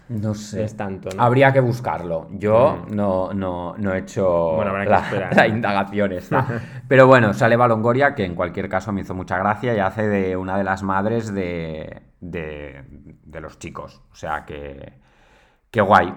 No 0.09 0.35
sé. 0.35 0.63
es 0.63 0.77
tanto. 0.77 1.09
¿no? 1.15 1.21
Habría 1.23 1.51
que 1.51 1.59
buscarlo. 1.59 2.27
Yo 2.33 2.85
no, 2.91 3.33
no, 3.33 3.73
no 3.77 3.93
he 3.95 3.99
hecho 3.99 4.53
Bueno, 4.55 4.73
la 4.77 5.47
indagación 5.47 6.11
esta. 6.13 6.45
Pero 6.87 7.07
bueno, 7.07 7.33
sale 7.33 7.55
Balongoria, 7.55 8.13
que 8.15 8.25
en 8.25 8.35
cualquier 8.35 8.69
caso 8.69 8.91
me 8.91 9.01
hizo 9.01 9.15
mucha 9.15 9.37
gracia 9.37 9.73
y 9.75 9.79
hace 9.79 10.07
de 10.07 10.37
una 10.37 10.57
de 10.57 10.63
las 10.63 10.83
madres 10.83 11.33
de, 11.33 12.01
de, 12.19 12.83
de 13.23 13.41
los 13.41 13.57
chicos. 13.59 14.01
O 14.11 14.15
sea 14.15 14.45
que. 14.45 14.93
Qué 15.71 15.81
guay. 15.81 16.13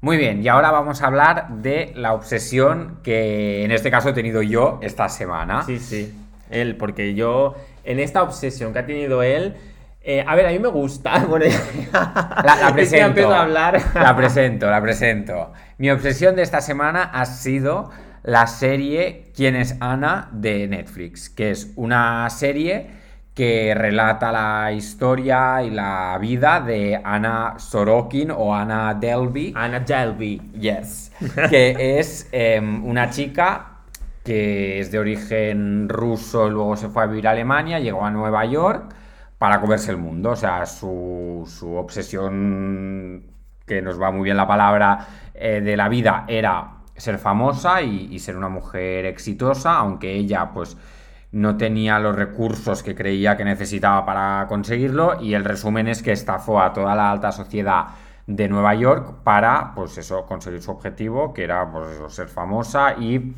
Muy 0.00 0.18
bien, 0.18 0.42
y 0.42 0.48
ahora 0.48 0.70
vamos 0.70 1.02
a 1.02 1.06
hablar 1.06 1.48
de 1.48 1.92
la 1.96 2.12
obsesión 2.12 3.00
que 3.02 3.64
en 3.64 3.70
este 3.72 3.90
caso 3.90 4.10
he 4.10 4.12
tenido 4.12 4.40
yo 4.42 4.78
esta 4.82 5.08
semana. 5.08 5.62
Sí, 5.62 5.78
sí. 5.78 6.14
Él, 6.50 6.76
porque 6.76 7.14
yo, 7.14 7.56
en 7.82 7.98
esta 7.98 8.22
obsesión 8.22 8.72
que 8.72 8.78
ha 8.78 8.86
tenido 8.86 9.22
él, 9.22 9.56
eh, 10.02 10.24
a 10.24 10.36
ver, 10.36 10.46
a 10.46 10.50
mí 10.50 10.58
me 10.60 10.68
gusta. 10.68 11.18
Bueno, 11.28 11.46
La, 11.92 12.42
la 12.44 12.52
es 12.54 12.66
que 12.66 12.72
presento. 12.74 13.06
empiezo 13.06 13.34
a 13.34 13.42
hablar. 13.42 13.80
La 13.94 14.14
presento, 14.14 14.70
la 14.70 14.80
presento. 14.80 15.52
Mi 15.78 15.90
obsesión 15.90 16.36
de 16.36 16.42
esta 16.42 16.60
semana 16.60 17.02
ha 17.02 17.24
sido 17.26 17.90
la 18.26 18.46
serie 18.48 19.30
¿Quién 19.34 19.54
es 19.54 19.76
Ana? 19.80 20.28
de 20.32 20.66
Netflix, 20.66 21.30
que 21.30 21.52
es 21.52 21.72
una 21.76 22.28
serie 22.28 22.90
que 23.34 23.72
relata 23.74 24.32
la 24.32 24.72
historia 24.72 25.62
y 25.62 25.70
la 25.70 26.18
vida 26.20 26.60
de 26.60 27.00
Ana 27.02 27.54
Sorokin 27.58 28.32
o 28.32 28.54
Ana 28.54 28.94
Delvey. 28.94 29.52
Anna 29.54 29.84
Jelby. 29.86 30.52
Yes. 30.58 31.12
Que 31.50 31.98
es 31.98 32.28
em, 32.32 32.84
una 32.84 33.10
chica 33.10 33.82
que 34.24 34.80
es 34.80 34.90
de 34.90 34.98
origen 34.98 35.88
ruso, 35.88 36.50
luego 36.50 36.76
se 36.76 36.88
fue 36.88 37.04
a 37.04 37.06
vivir 37.06 37.28
a 37.28 37.30
Alemania, 37.30 37.78
llegó 37.78 38.04
a 38.04 38.10
Nueva 38.10 38.44
York 38.44 38.92
para 39.38 39.60
comerse 39.60 39.92
el 39.92 39.98
mundo. 39.98 40.30
O 40.30 40.36
sea, 40.36 40.66
su, 40.66 41.44
su 41.46 41.74
obsesión, 41.74 43.22
que 43.66 43.82
nos 43.82 44.00
va 44.02 44.10
muy 44.10 44.24
bien 44.24 44.36
la 44.36 44.48
palabra, 44.48 45.06
eh, 45.32 45.60
de 45.60 45.76
la 45.76 45.88
vida 45.88 46.24
era 46.26 46.75
ser 46.96 47.18
famosa 47.18 47.82
y, 47.82 48.18
ser 48.18 48.36
una 48.36 48.48
mujer 48.48 49.06
exitosa, 49.06 49.76
aunque 49.76 50.14
ella, 50.14 50.50
pues 50.52 50.76
no 51.32 51.56
tenía 51.56 51.98
los 51.98 52.16
recursos 52.16 52.82
que 52.82 52.94
creía 52.94 53.36
que 53.36 53.44
necesitaba 53.44 54.06
para 54.06 54.46
conseguirlo 54.48 55.20
y 55.20 55.34
el 55.34 55.44
resumen 55.44 55.88
es 55.88 56.02
que 56.02 56.12
estafó 56.12 56.60
a 56.60 56.72
toda 56.72 56.94
la 56.94 57.10
alta 57.10 57.32
sociedad 57.32 57.86
de 58.26 58.48
Nueva 58.48 58.74
York 58.74 59.22
para, 59.22 59.72
pues 59.74 59.98
eso, 59.98 60.24
conseguir 60.26 60.62
su 60.62 60.70
objetivo, 60.70 61.32
que 61.32 61.44
era, 61.44 61.70
pues 61.70 61.90
eso, 61.90 62.08
ser 62.08 62.28
famosa 62.28 62.94
y 62.98 63.34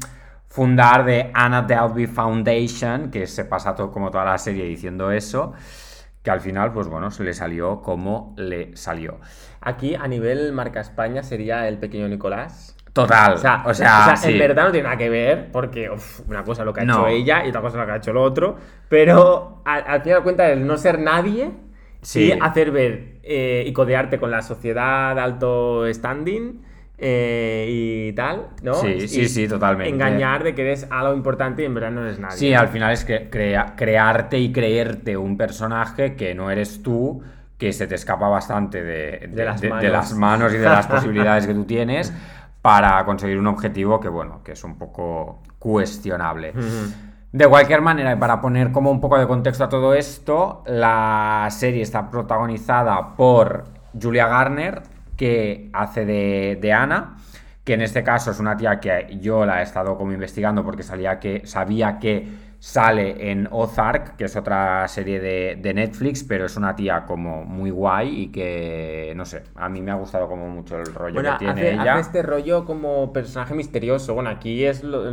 fundar 0.49 1.05
de 1.05 1.31
Anna 1.35 1.63
Delvey 1.63 2.07
Foundation, 2.07 3.11
que 3.11 3.27
se 3.27 3.45
pasa 3.45 3.75
todo, 3.75 3.91
como 3.91 4.11
toda 4.11 4.25
la 4.25 4.39
serie 4.39 4.65
diciendo 4.65 5.11
eso, 5.11 5.53
que 6.23 6.31
al 6.31 6.41
final, 6.41 6.73
pues 6.73 6.89
bueno, 6.89 7.11
se 7.11 7.23
le 7.23 7.35
salió 7.35 7.83
como 7.83 8.35
le 8.37 8.77
salió. 8.77 9.19
Aquí, 9.61 9.95
a 9.95 10.07
nivel 10.09 10.53
marca 10.53 10.81
España, 10.81 11.23
sería 11.23 11.69
el 11.69 11.79
pequeño 11.79 12.09
Nicolás. 12.09 12.77
Total, 13.03 13.35
O 13.35 13.37
sea, 13.39 13.63
o 13.67 13.75
sea, 13.75 14.11
en 14.11 14.17
sí. 14.17 14.39
verdad 14.39 14.65
no 14.67 14.71
tiene 14.73 14.85
nada 14.85 14.97
que 14.99 15.09
ver, 15.11 15.49
porque 15.53 15.91
uf, 15.91 16.21
una 16.29 16.43
cosa 16.45 16.63
es 16.63 16.67
lo 16.67 16.73
que 16.73 16.81
ha 16.81 16.85
No. 16.85 17.07
hecho 17.07 17.09
ella 17.09 17.45
y 17.47 17.49
otra 17.51 17.61
cosa 17.61 17.77
es 17.77 17.81
lo 17.81 17.87
que 17.87 17.93
ha 17.93 17.97
hecho 17.97 18.11
el 18.11 18.17
otro, 18.17 18.57
pero 18.89 19.63
al, 19.65 19.85
al 19.87 20.03
final 20.03 20.19
de 20.19 20.23
cuentas 20.25 20.51
el 20.51 20.67
no 20.67 20.77
ser 20.77 20.99
nadie 20.99 21.51
Sí. 22.01 22.27
y 22.27 22.33
hacer 22.41 22.71
ver 22.71 23.19
eh, 23.25 23.65
y 23.67 23.73
codearte 23.73 24.19
con 24.19 24.31
la 24.31 24.41
sociedad 24.43 25.15
de 25.17 25.21
alto 25.21 25.85
standing 25.93 26.63
eh, 27.01 27.67
y 27.69 28.13
tal, 28.13 28.49
¿no? 28.63 28.75
Sí, 28.75 28.89
Y 28.89 29.09
sí, 29.09 29.29
sí, 29.29 29.49
totalmente. 29.49 29.93
Engañar 29.93 30.43
de 30.43 30.55
que 30.55 30.63
eres 30.63 30.87
algo 30.91 31.15
importante 31.15 31.63
y 31.63 31.65
en 31.65 31.75
verdad 31.75 31.91
no 31.93 32.03
eres 32.03 32.19
nadie. 32.19 32.37
Sí, 32.37 32.55
al 32.55 32.69
final 32.69 32.93
es 32.93 33.05
que 33.05 33.29
crea- 33.31 33.75
crearte 33.77 34.39
y 34.39 34.53
creerte 34.53 35.17
un 35.17 35.37
personaje 35.37 36.17
que 36.17 36.35
no 36.35 36.51
eres 36.51 36.83
tú, 36.83 37.23
que 37.57 37.73
se 37.73 37.87
te 37.87 37.95
escapa 37.97 38.29
bastante 38.29 38.83
de, 38.83 39.29
de- 39.33 39.45
las 39.45 39.61
de- 39.61 39.69
de 39.69 39.75
manos. 39.75 39.93
las 39.93 40.15
manos 40.15 40.55
y 40.55 40.59
de 40.59 40.65
las 40.69 40.87
posibilidades 40.89 41.47
que 41.47 41.55
tú 41.55 41.65
tienes 41.65 42.13
para 42.69 43.03
conseguir 43.07 43.39
un 43.39 43.47
objetivo 43.47 43.99
que, 43.99 44.11
bueno, 44.11 44.43
que 44.45 44.53
es 44.53 44.63
un 44.63 44.77
poco 44.77 45.41
cuestionable. 45.59 46.53
De 47.33 47.49
cualquier 47.49 47.81
manera, 47.81 48.13
y 48.13 48.17
para 48.17 48.43
poner 48.43 48.73
como 48.73 48.91
un 48.91 49.01
poco 49.01 49.19
de 49.19 49.27
contexto 49.27 49.65
a 49.65 49.71
todo 49.71 49.95
esto, 49.95 50.65
la 50.67 51.49
serie 51.51 51.81
está 51.81 52.11
protagonizada 52.11 53.17
por 53.17 53.65
Julia 53.99 54.29
Garner, 54.29 54.83
que 55.17 55.71
hace 55.73 56.05
de, 56.05 56.59
de 56.61 56.73
Ana, 56.75 57.17
que 57.65 57.73
en 57.73 57.81
este 57.81 58.05
caso 58.05 58.33
es 58.33 58.39
una 58.39 58.55
tía 58.55 58.79
que 58.79 59.17
yo 59.19 59.47
la 59.47 59.61
he 59.61 59.63
estado 59.63 59.97
como 59.97 60.13
investigando 60.13 60.63
porque 60.63 60.83
salía 60.83 61.19
que, 61.19 61.47
sabía 61.47 61.99
que 61.99 62.29
sale 62.61 63.31
en 63.31 63.49
Ozark, 63.53 64.17
que 64.17 64.25
es 64.25 64.35
otra 64.37 64.87
serie 64.89 65.21
de, 65.21 65.57
de 65.61 65.75
Netflix, 65.75 66.25
pero 66.25 66.47
es 66.47 66.57
una 66.57 66.75
tía 66.75 67.05
como 67.07 67.45
muy 67.45 67.71
guay 67.71 68.23
y 68.23 68.29
que, 68.33 69.13
no 69.17 69.25
sé, 69.25 69.45
a 69.55 69.69
mí 69.69 69.81
me 69.81 69.93
ha 69.93 69.95
gustado 69.95 70.29
como 70.29 70.49
mucho 70.49 70.77
el 70.77 70.87
rollo 70.87 71.15
Bueno, 71.15 71.33
que 71.39 71.39
tiene 71.45 71.53
hace, 71.53 71.73
ella. 71.75 71.93
hace 71.95 72.01
este 72.01 72.23
rollo 72.23 72.65
como 72.65 73.13
personaje 73.13 73.55
misterioso. 73.55 74.13
Bueno, 74.15 74.31
aquí 74.31 74.65
es 74.65 74.83
lo- 74.83 75.05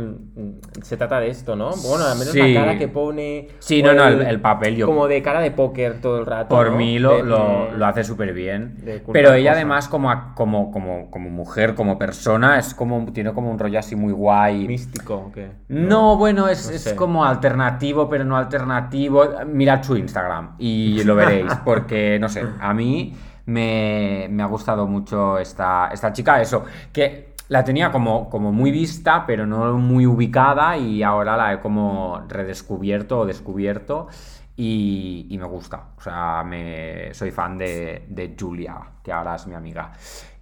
se 0.82 0.96
trata 0.96 1.20
de 1.20 1.28
esto, 1.30 1.54
¿no? 1.54 1.70
Bueno, 1.88 2.04
al 2.06 2.18
menos 2.18 2.32
Sí. 2.32 2.52
la 2.52 2.60
cara 2.60 2.78
que 2.78 2.88
pone. 2.88 3.48
Sí, 3.60 3.80
no, 3.82 3.92
no, 3.94 4.08
el- 4.08 4.22
el 4.22 4.40
papel 4.40 4.74
yo- 4.76 4.86
Como 4.86 5.06
de 5.06 5.22
cara 5.22 5.40
de 5.40 5.52
póker 5.52 6.00
todo 6.00 6.18
el 6.18 6.26
rato. 6.26 6.54
Por 6.54 6.72
¿no? 6.72 6.76
mí 6.76 6.98
lo, 6.98 7.18
De- 7.18 7.22
lo, 7.22 7.70
lo 7.72 7.86
hace 7.86 8.02
súper 8.02 8.32
bien. 8.32 8.76
Pero 9.12 9.32
ella 9.34 9.50
cosa. 9.50 9.52
además 9.60 9.88
como, 9.88 10.34
como, 10.34 10.72
como, 10.72 11.10
como 11.12 11.30
mujer, 11.30 11.74
como 11.76 11.96
persona, 11.96 12.58
es 12.58 12.74
como, 12.74 13.12
tiene 13.12 13.32
como 13.32 13.50
un 13.52 13.58
rollo 13.58 13.78
así 13.78 13.94
muy 13.94 14.12
guay. 14.12 14.66
Místico, 14.66 15.14
¿o 15.28 15.32
qué? 15.32 15.50
No, 15.68 16.16
bueno, 16.16 16.48
es, 16.48 16.68
No 16.68 16.74
es 16.74 16.82
sé. 16.82 16.96
como 16.96 17.24
alternativo, 17.36 18.08
pero 18.08 18.24
no 18.24 18.36
alternativo. 18.36 19.24
Mirad 19.46 19.82
su 19.82 19.96
Instagram 19.96 20.56
y 20.58 21.02
lo 21.04 21.14
veréis, 21.14 21.54
porque, 21.64 22.18
no 22.18 22.28
sé, 22.28 22.44
a 22.60 22.74
mí 22.74 23.14
me, 23.46 24.26
me 24.30 24.42
ha 24.42 24.46
gustado 24.46 24.86
mucho 24.86 25.38
esta, 25.38 25.88
esta 25.92 26.12
chica. 26.12 26.40
Eso, 26.40 26.64
que 26.92 27.34
la 27.48 27.62
tenía 27.64 27.92
como, 27.92 28.28
como 28.28 28.52
muy 28.52 28.70
vista, 28.70 29.24
pero 29.26 29.46
no 29.46 29.74
muy 29.78 30.06
ubicada 30.06 30.76
y 30.76 31.02
ahora 31.02 31.36
la 31.36 31.52
he 31.54 31.60
como 31.60 32.24
redescubierto 32.28 33.20
o 33.20 33.26
descubierto 33.26 34.08
y, 34.56 35.26
y 35.30 35.38
me 35.38 35.46
gusta. 35.46 35.90
O 35.96 36.00
sea, 36.00 36.42
me, 36.44 37.14
soy 37.14 37.30
fan 37.30 37.56
de, 37.56 38.06
de 38.08 38.34
Julia, 38.38 38.76
que 39.02 39.12
ahora 39.12 39.36
es 39.36 39.46
mi 39.46 39.54
amiga. 39.54 39.92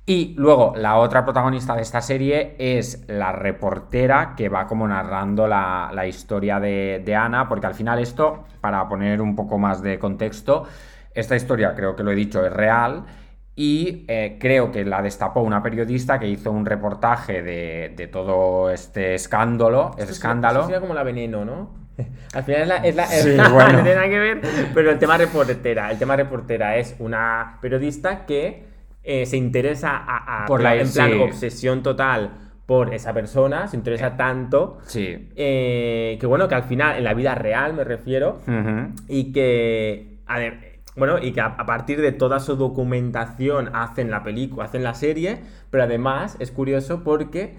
Y 0.06 0.34
luego, 0.36 0.74
la 0.76 0.96
otra 0.98 1.24
protagonista 1.24 1.74
de 1.74 1.80
esta 1.82 2.02
serie 2.02 2.56
es 2.58 3.04
la 3.08 3.32
reportera 3.32 4.34
que 4.36 4.50
va 4.50 4.66
como 4.66 4.86
narrando 4.86 5.46
la, 5.48 5.90
la 5.94 6.06
historia 6.06 6.60
de, 6.60 7.00
de 7.02 7.14
Ana, 7.16 7.48
porque 7.48 7.66
al 7.66 7.74
final 7.74 7.98
esto, 7.98 8.44
para 8.60 8.86
poner 8.86 9.22
un 9.22 9.34
poco 9.34 9.58
más 9.58 9.80
de 9.82 9.98
contexto, 9.98 10.64
esta 11.14 11.36
historia 11.36 11.74
creo 11.74 11.96
que 11.96 12.02
lo 12.02 12.10
he 12.10 12.14
dicho 12.14 12.44
es 12.44 12.52
real 12.52 13.04
y 13.56 14.04
eh, 14.08 14.36
creo 14.38 14.70
que 14.70 14.84
la 14.84 15.00
destapó 15.00 15.40
una 15.40 15.62
periodista 15.62 16.18
que 16.18 16.26
hizo 16.28 16.50
un 16.50 16.66
reportaje 16.66 17.40
de, 17.42 17.94
de 17.96 18.06
todo 18.08 18.68
este 18.68 19.14
escándalo, 19.14 19.92
Esto 19.96 20.12
escándalo. 20.12 20.62
Sería 20.64 20.80
como 20.80 20.92
la 20.92 21.02
veneno, 21.04 21.46
¿no? 21.46 21.70
Al 22.34 22.42
final 22.42 22.60
es 22.62 22.68
la. 22.68 22.76
Es 22.78 22.94
la 22.96 23.06
Sí, 23.06 23.30
es- 23.30 23.36
bueno. 23.52 23.72
no 23.78 23.82
tiene 23.84 23.94
nada 23.94 24.08
que 24.08 24.18
ver. 24.18 24.40
Pero 24.74 24.90
el 24.90 24.98
tema 24.98 25.16
reportera. 25.16 25.90
El 25.90 25.98
tema 25.98 26.16
reportera 26.16 26.76
es 26.76 26.94
una 26.98 27.58
periodista 27.62 28.26
que 28.26 28.73
eh, 29.04 29.26
se 29.26 29.36
interesa 29.36 29.96
a, 29.96 30.44
a- 30.44 30.46
Por 30.46 30.62
la- 30.62 30.74
en 30.76 30.90
plan 30.90 31.10
sí. 31.12 31.18
obsesión 31.20 31.82
total 31.82 32.30
por 32.66 32.94
esa 32.94 33.12
persona, 33.12 33.68
se 33.68 33.76
interesa 33.76 34.16
tanto. 34.16 34.78
Sí. 34.86 35.28
eh, 35.36 36.16
que 36.18 36.26
bueno, 36.26 36.48
que 36.48 36.54
al 36.54 36.62
final, 36.64 36.96
en 36.96 37.04
la 37.04 37.12
vida 37.14 37.34
real 37.34 37.74
me 37.74 37.84
refiero, 37.84 38.40
y 39.08 39.32
que 39.32 40.18
a 40.26 40.38
ver, 40.38 40.80
bueno 40.96 41.18
y 41.18 41.32
que 41.32 41.40
a, 41.42 41.46
a 41.46 41.66
partir 41.66 42.00
de 42.00 42.12
toda 42.12 42.40
su 42.40 42.56
documentación 42.56 43.70
hacen 43.74 44.10
la 44.10 44.22
película 44.22 44.64
hacen 44.66 44.82
la 44.84 44.94
serie 44.94 45.40
pero 45.70 45.82
además 45.84 46.36
es 46.38 46.50
curioso 46.52 47.02
porque 47.04 47.56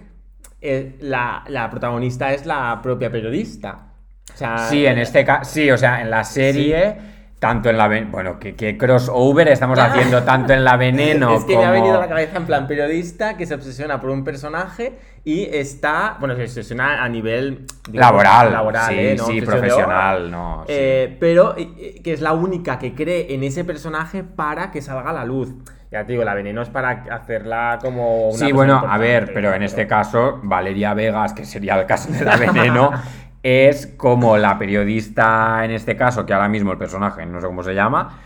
eh, 0.62 0.96
la, 1.00 1.44
la 1.48 1.68
protagonista 1.70 2.32
es 2.32 2.46
la 2.46 2.80
propia 2.82 3.10
periodista 3.12 3.92
o 4.34 4.36
sea, 4.36 4.58
Sí, 4.70 4.84
en 4.86 4.98
este 4.98 5.24
caso, 5.24 5.50
sí, 5.50 5.70
o 5.70 5.76
sea, 5.78 6.00
en 6.02 6.10
la 6.10 6.24
serie, 6.24 6.96
tanto 7.46 7.70
en 7.70 7.78
la... 7.78 7.88
Bueno, 8.10 8.38
¿qué, 8.40 8.54
qué 8.54 8.76
crossover 8.76 9.48
estamos 9.48 9.78
haciendo 9.78 10.22
tanto 10.24 10.52
en 10.52 10.64
la 10.64 10.76
veneno 10.76 11.36
es 11.36 11.44
que 11.44 11.54
como... 11.54 11.64
me 11.64 11.68
ha 11.68 11.72
venido 11.72 11.96
a 11.96 12.00
la 12.00 12.08
cabeza 12.08 12.36
en 12.38 12.46
plan 12.46 12.66
periodista 12.66 13.36
que 13.36 13.46
se 13.46 13.54
obsesiona 13.54 14.00
por 14.00 14.10
un 14.10 14.24
personaje 14.24 14.98
y 15.24 15.44
está, 15.44 16.16
bueno, 16.18 16.34
se 16.36 16.42
obsesiona 16.42 17.04
a 17.04 17.08
nivel 17.08 17.66
digamos, 17.88 18.22
Laboral, 18.24 18.52
laboral 18.52 18.92
sí, 18.92 18.98
¿eh? 18.98 19.14
No 19.16 19.26
sí, 19.26 19.40
profesional, 19.40 20.30
no, 20.30 20.64
sí. 20.66 20.72
Eh, 20.72 21.16
pero 21.20 21.54
eh, 21.56 22.00
que 22.02 22.12
es 22.12 22.20
la 22.20 22.32
única 22.32 22.78
que 22.78 22.94
cree 22.94 23.34
en 23.34 23.44
ese 23.44 23.64
personaje 23.64 24.24
para 24.24 24.70
que 24.70 24.82
salga 24.82 25.10
a 25.10 25.12
la 25.12 25.24
luz. 25.24 25.54
Ya 25.90 26.04
te 26.04 26.12
digo, 26.12 26.24
la 26.24 26.34
veneno 26.34 26.62
es 26.62 26.68
para 26.68 27.04
hacerla 27.12 27.78
como 27.80 28.28
una 28.28 28.38
Sí, 28.38 28.50
bueno, 28.50 28.84
a 28.88 28.98
ver, 28.98 29.32
pero 29.32 29.54
en 29.54 29.62
este 29.62 29.86
caso, 29.86 30.40
Valeria 30.42 30.94
Vegas, 30.94 31.32
que 31.32 31.44
sería 31.44 31.78
el 31.78 31.86
caso 31.86 32.10
de 32.10 32.24
la 32.24 32.36
veneno, 32.36 32.90
es 33.46 33.86
como 33.86 34.36
la 34.38 34.58
periodista 34.58 35.64
en 35.64 35.70
este 35.70 35.94
caso, 35.96 36.26
que 36.26 36.34
ahora 36.34 36.48
mismo 36.48 36.72
el 36.72 36.78
personaje 36.78 37.24
no 37.26 37.40
sé 37.40 37.46
cómo 37.46 37.62
se 37.62 37.74
llama, 37.74 38.18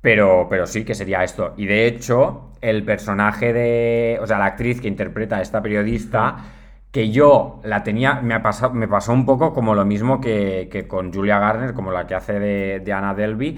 pero, 0.00 0.48
pero 0.50 0.66
sí 0.66 0.84
que 0.84 0.96
sería 0.96 1.22
esto. 1.22 1.54
Y 1.56 1.66
de 1.66 1.86
hecho, 1.86 2.50
el 2.60 2.82
personaje 2.84 3.52
de. 3.52 4.18
O 4.20 4.26
sea, 4.26 4.38
la 4.38 4.46
actriz 4.46 4.80
que 4.80 4.88
interpreta 4.88 5.36
a 5.36 5.42
esta 5.42 5.62
periodista, 5.62 6.36
que 6.90 7.10
yo 7.10 7.60
la 7.62 7.84
tenía. 7.84 8.14
Me, 8.22 8.40
pasado, 8.40 8.74
me 8.74 8.88
pasó 8.88 9.12
un 9.12 9.24
poco 9.24 9.52
como 9.52 9.72
lo 9.76 9.84
mismo 9.84 10.20
que, 10.20 10.68
que 10.68 10.88
con 10.88 11.12
Julia 11.12 11.38
Garner, 11.38 11.72
como 11.72 11.92
la 11.92 12.08
que 12.08 12.16
hace 12.16 12.40
de, 12.40 12.80
de 12.80 12.92
Anna 12.92 13.14
Delvey. 13.14 13.56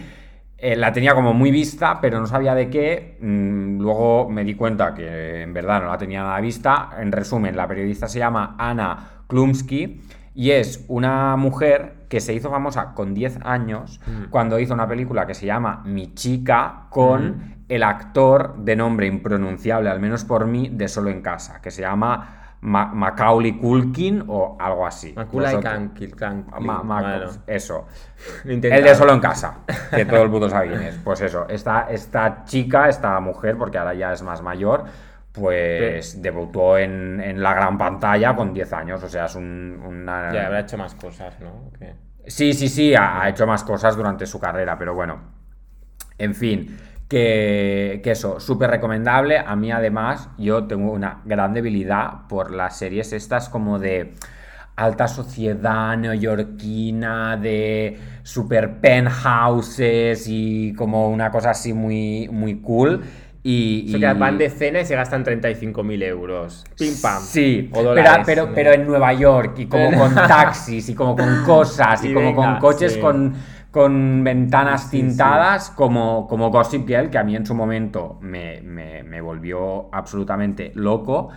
Eh, 0.58 0.76
la 0.76 0.92
tenía 0.92 1.14
como 1.14 1.32
muy 1.32 1.50
vista, 1.50 2.00
pero 2.02 2.20
no 2.20 2.26
sabía 2.26 2.54
de 2.54 2.68
qué. 2.68 3.16
Mm, 3.18 3.80
luego 3.80 4.28
me 4.28 4.44
di 4.44 4.54
cuenta 4.54 4.92
que 4.94 5.40
en 5.40 5.54
verdad 5.54 5.80
no 5.80 5.88
la 5.88 5.96
tenía 5.96 6.22
nada 6.22 6.38
vista. 6.40 6.90
En 6.98 7.10
resumen, 7.12 7.56
la 7.56 7.66
periodista 7.66 8.08
se 8.08 8.18
llama 8.18 8.56
Anna 8.58 9.24
Klumsky 9.26 10.02
y 10.34 10.50
es 10.52 10.84
una 10.88 11.36
mujer 11.36 12.06
que 12.08 12.20
se 12.20 12.32
hizo 12.34 12.50
famosa 12.50 12.92
con 12.94 13.14
10 13.14 13.38
años 13.44 14.00
cuando 14.30 14.58
hizo 14.58 14.74
una 14.74 14.86
película 14.88 15.26
que 15.26 15.34
se 15.34 15.46
llama 15.46 15.82
Mi 15.84 16.14
chica 16.14 16.86
con 16.90 17.62
el 17.68 17.82
actor 17.82 18.56
de 18.58 18.76
nombre 18.76 19.06
impronunciable, 19.06 19.88
al 19.88 20.00
menos 20.00 20.24
por 20.24 20.46
mí, 20.46 20.68
de 20.70 20.88
Solo 20.88 21.10
en 21.10 21.22
Casa, 21.22 21.60
que 21.62 21.70
se 21.70 21.80
llama 21.82 22.56
Ma- 22.60 22.92
Macaulay 22.92 23.52
Culkin 23.58 24.24
o 24.28 24.56
algo 24.60 24.86
así. 24.86 25.14
Macaulay 25.16 25.54
Culkin, 25.88 26.10
Ma- 26.60 26.82
Ma- 26.82 27.00
bueno. 27.00 27.30
Eso. 27.46 27.86
El 28.44 28.60
de 28.84 28.94
Solo 28.94 29.14
en 29.14 29.20
Casa, 29.20 29.54
que 29.90 30.04
todo 30.04 30.22
el 30.22 30.28
mundo 30.28 30.48
sabe 30.50 30.68
quién 30.68 30.82
es. 30.82 30.96
Pues 30.96 31.20
eso, 31.22 31.46
esta, 31.48 31.88
esta 31.90 32.44
chica, 32.44 32.88
esta 32.88 33.18
mujer, 33.20 33.56
porque 33.56 33.78
ahora 33.78 33.94
ya 33.94 34.12
es 34.12 34.22
más 34.22 34.42
mayor, 34.42 34.84
pues 35.32 36.20
debutó 36.20 36.76
en, 36.78 37.20
en 37.20 37.42
la 37.42 37.54
gran 37.54 37.78
pantalla 37.78 38.36
con 38.36 38.52
10 38.52 38.72
años. 38.72 39.02
O 39.02 39.08
sea, 39.08 39.24
es 39.26 39.34
un, 39.34 39.82
una... 39.84 40.32
Ya, 40.32 40.46
habrá 40.46 40.60
hecho 40.60 40.76
más 40.76 40.94
cosas, 40.94 41.40
¿no? 41.40 41.70
¿Qué? 41.78 41.94
Sí, 42.26 42.52
sí, 42.54 42.68
sí, 42.68 42.94
ha, 42.94 43.22
ha 43.22 43.28
hecho 43.30 43.46
más 43.46 43.64
cosas 43.64 43.96
durante 43.96 44.26
su 44.26 44.38
carrera, 44.38 44.78
pero 44.78 44.94
bueno. 44.94 45.20
En 46.18 46.34
fin, 46.34 46.78
que, 47.08 48.00
que 48.04 48.10
eso, 48.12 48.38
súper 48.40 48.70
recomendable. 48.70 49.38
A 49.38 49.56
mí 49.56 49.72
además, 49.72 50.28
yo 50.38 50.64
tengo 50.66 50.92
una 50.92 51.22
gran 51.24 51.54
debilidad 51.54 52.26
por 52.28 52.50
las 52.52 52.76
series 52.78 53.12
estas 53.12 53.48
como 53.48 53.78
de 53.78 54.14
alta 54.76 55.08
sociedad 55.08 55.96
neoyorquina, 55.96 57.36
de 57.36 57.98
super 58.22 58.80
penthouses 58.80 60.24
y 60.28 60.72
como 60.74 61.10
una 61.10 61.30
cosa 61.30 61.50
así 61.50 61.72
muy, 61.72 62.28
muy 62.30 62.60
cool. 62.60 63.02
Y, 63.44 63.84
y- 63.96 63.98
que 63.98 64.12
van 64.14 64.38
de 64.38 64.50
cena 64.50 64.80
y 64.80 64.86
se 64.86 64.94
gastan 64.94 65.24
35.000 65.24 66.02
euros. 66.02 66.64
Pim 66.78 66.94
pam. 67.02 67.20
Sí, 67.20 67.68
O 67.72 67.74
pero, 67.74 67.88
dólares. 67.90 68.22
pero, 68.24 68.50
pero 68.54 68.72
en 68.72 68.86
Nueva 68.86 69.12
York 69.14 69.58
y 69.58 69.66
como 69.66 69.92
con 69.98 70.14
taxis 70.14 70.88
y 70.88 70.94
como 70.94 71.16
con 71.16 71.42
cosas 71.44 72.04
y, 72.04 72.10
Y 72.10 72.14
como 72.14 72.26
venga, 72.26 72.52
con 72.52 72.58
coches 72.60 72.92
sí. 72.94 73.00
con, 73.00 73.34
con 73.72 74.22
ventanas 74.22 74.82
Sí, 74.82 74.88
sí. 74.90 74.96
tintadas 74.98 75.70
Como, 75.70 76.28
como 76.28 76.50
Gossip 76.50 76.86
Girl, 76.86 77.10
que 77.10 77.18
a 77.18 77.24
mí 77.24 77.34
en 77.34 77.44
su 77.44 77.54
momento 77.54 78.18
me, 78.20 78.60
me- 78.62 79.02
me 79.02 79.20
volvió 79.20 79.92
absolutamente 79.92 80.70
loco, 80.76 81.30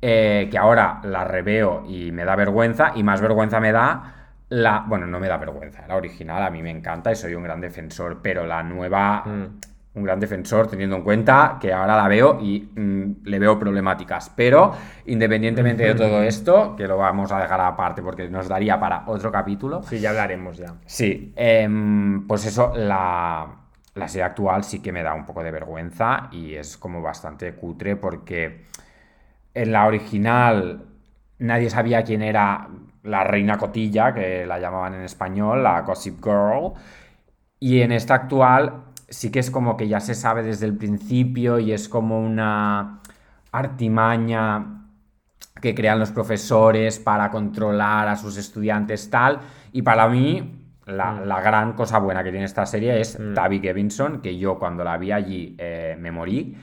eh, 0.00 0.48
que 0.50 0.56
ahora 0.56 1.00
la 1.04 1.24
reveo 1.24 1.84
y 1.86 2.10
me 2.10 2.24
da 2.24 2.36
vergüenza 2.36 2.92
y 2.94 3.02
más 3.02 3.20
vergüenza 3.20 3.60
me 3.60 3.70
da 3.72 4.14
la... 4.48 4.84
Bueno, 4.88 5.06
no 5.06 5.20
me 5.20 5.28
da 5.28 5.36
vergüenza, 5.36 5.86
la 5.86 5.96
original 5.96 6.42
a 6.42 6.48
mí 6.50 6.62
me 6.62 6.70
encanta 6.70 7.12
y 7.12 7.16
soy 7.16 7.34
un 7.34 7.42
gran 7.42 7.60
defensor, 7.60 8.20
pero 8.22 8.46
la 8.46 8.62
nueva 8.62 9.24
Mm. 9.26 9.60
Un 9.94 10.04
gran 10.04 10.20
defensor 10.20 10.68
teniendo 10.68 10.96
en 10.96 11.02
cuenta 11.02 11.58
que 11.60 11.72
ahora 11.72 11.96
la 11.96 12.06
veo 12.08 12.38
y 12.40 12.60
mm, 12.74 13.22
le 13.24 13.38
veo 13.38 13.58
problemáticas. 13.58 14.30
Pero 14.36 14.72
independientemente 15.06 15.82
de 15.82 15.94
todo 15.94 16.22
esto, 16.22 16.76
que 16.76 16.86
lo 16.86 16.96
vamos 16.96 17.32
a 17.32 17.40
dejar 17.40 17.60
aparte 17.60 18.02
porque 18.02 18.28
nos 18.28 18.48
daría 18.48 18.78
para 18.78 19.04
otro 19.08 19.32
capítulo, 19.32 19.82
Sí, 19.82 19.98
ya 19.98 20.10
hablaremos 20.10 20.56
ya. 20.58 20.74
sí, 20.86 21.32
em, 21.36 22.26
pues 22.26 22.46
eso, 22.46 22.72
la, 22.76 23.46
la 23.94 24.08
serie 24.08 24.24
actual 24.24 24.62
sí 24.64 24.80
que 24.80 24.92
me 24.92 25.02
da 25.02 25.14
un 25.14 25.26
poco 25.26 25.42
de 25.42 25.50
vergüenza 25.50 26.28
y 26.30 26.54
es 26.54 26.76
como 26.76 27.02
bastante 27.02 27.54
cutre 27.54 27.96
porque 27.96 28.66
en 29.54 29.72
la 29.72 29.86
original 29.86 30.84
nadie 31.38 31.70
sabía 31.70 32.02
quién 32.04 32.22
era 32.22 32.68
la 33.02 33.24
reina 33.24 33.58
cotilla, 33.58 34.12
que 34.14 34.46
la 34.46 34.58
llamaban 34.58 34.94
en 34.94 35.02
español, 35.02 35.62
la 35.62 35.80
Gossip 35.82 36.22
Girl. 36.22 36.74
Y 37.58 37.82
en 37.82 37.92
esta 37.92 38.14
actual 38.14 38.84
sí 39.10 39.30
que 39.30 39.40
es 39.40 39.50
como 39.50 39.76
que 39.76 39.88
ya 39.88 40.00
se 40.00 40.14
sabe 40.14 40.42
desde 40.42 40.66
el 40.66 40.76
principio 40.76 41.58
y 41.58 41.72
es 41.72 41.88
como 41.88 42.20
una 42.20 43.00
artimaña 43.52 44.84
que 45.60 45.74
crean 45.74 45.98
los 45.98 46.12
profesores 46.12 46.98
para 46.98 47.30
controlar 47.30 48.08
a 48.08 48.16
sus 48.16 48.36
estudiantes 48.36 49.10
tal. 49.10 49.40
Y 49.72 49.82
para 49.82 50.08
mí, 50.08 50.68
la, 50.86 51.20
la 51.20 51.40
gran 51.40 51.74
cosa 51.74 51.98
buena 51.98 52.24
que 52.24 52.30
tiene 52.30 52.46
esta 52.46 52.64
serie 52.66 53.00
es 53.00 53.18
Tabby 53.34 53.60
Gevinson, 53.60 54.22
que 54.22 54.38
yo 54.38 54.58
cuando 54.58 54.84
la 54.84 54.96
vi 54.96 55.12
allí 55.12 55.56
eh, 55.58 55.96
me 55.98 56.10
morí. 56.10 56.56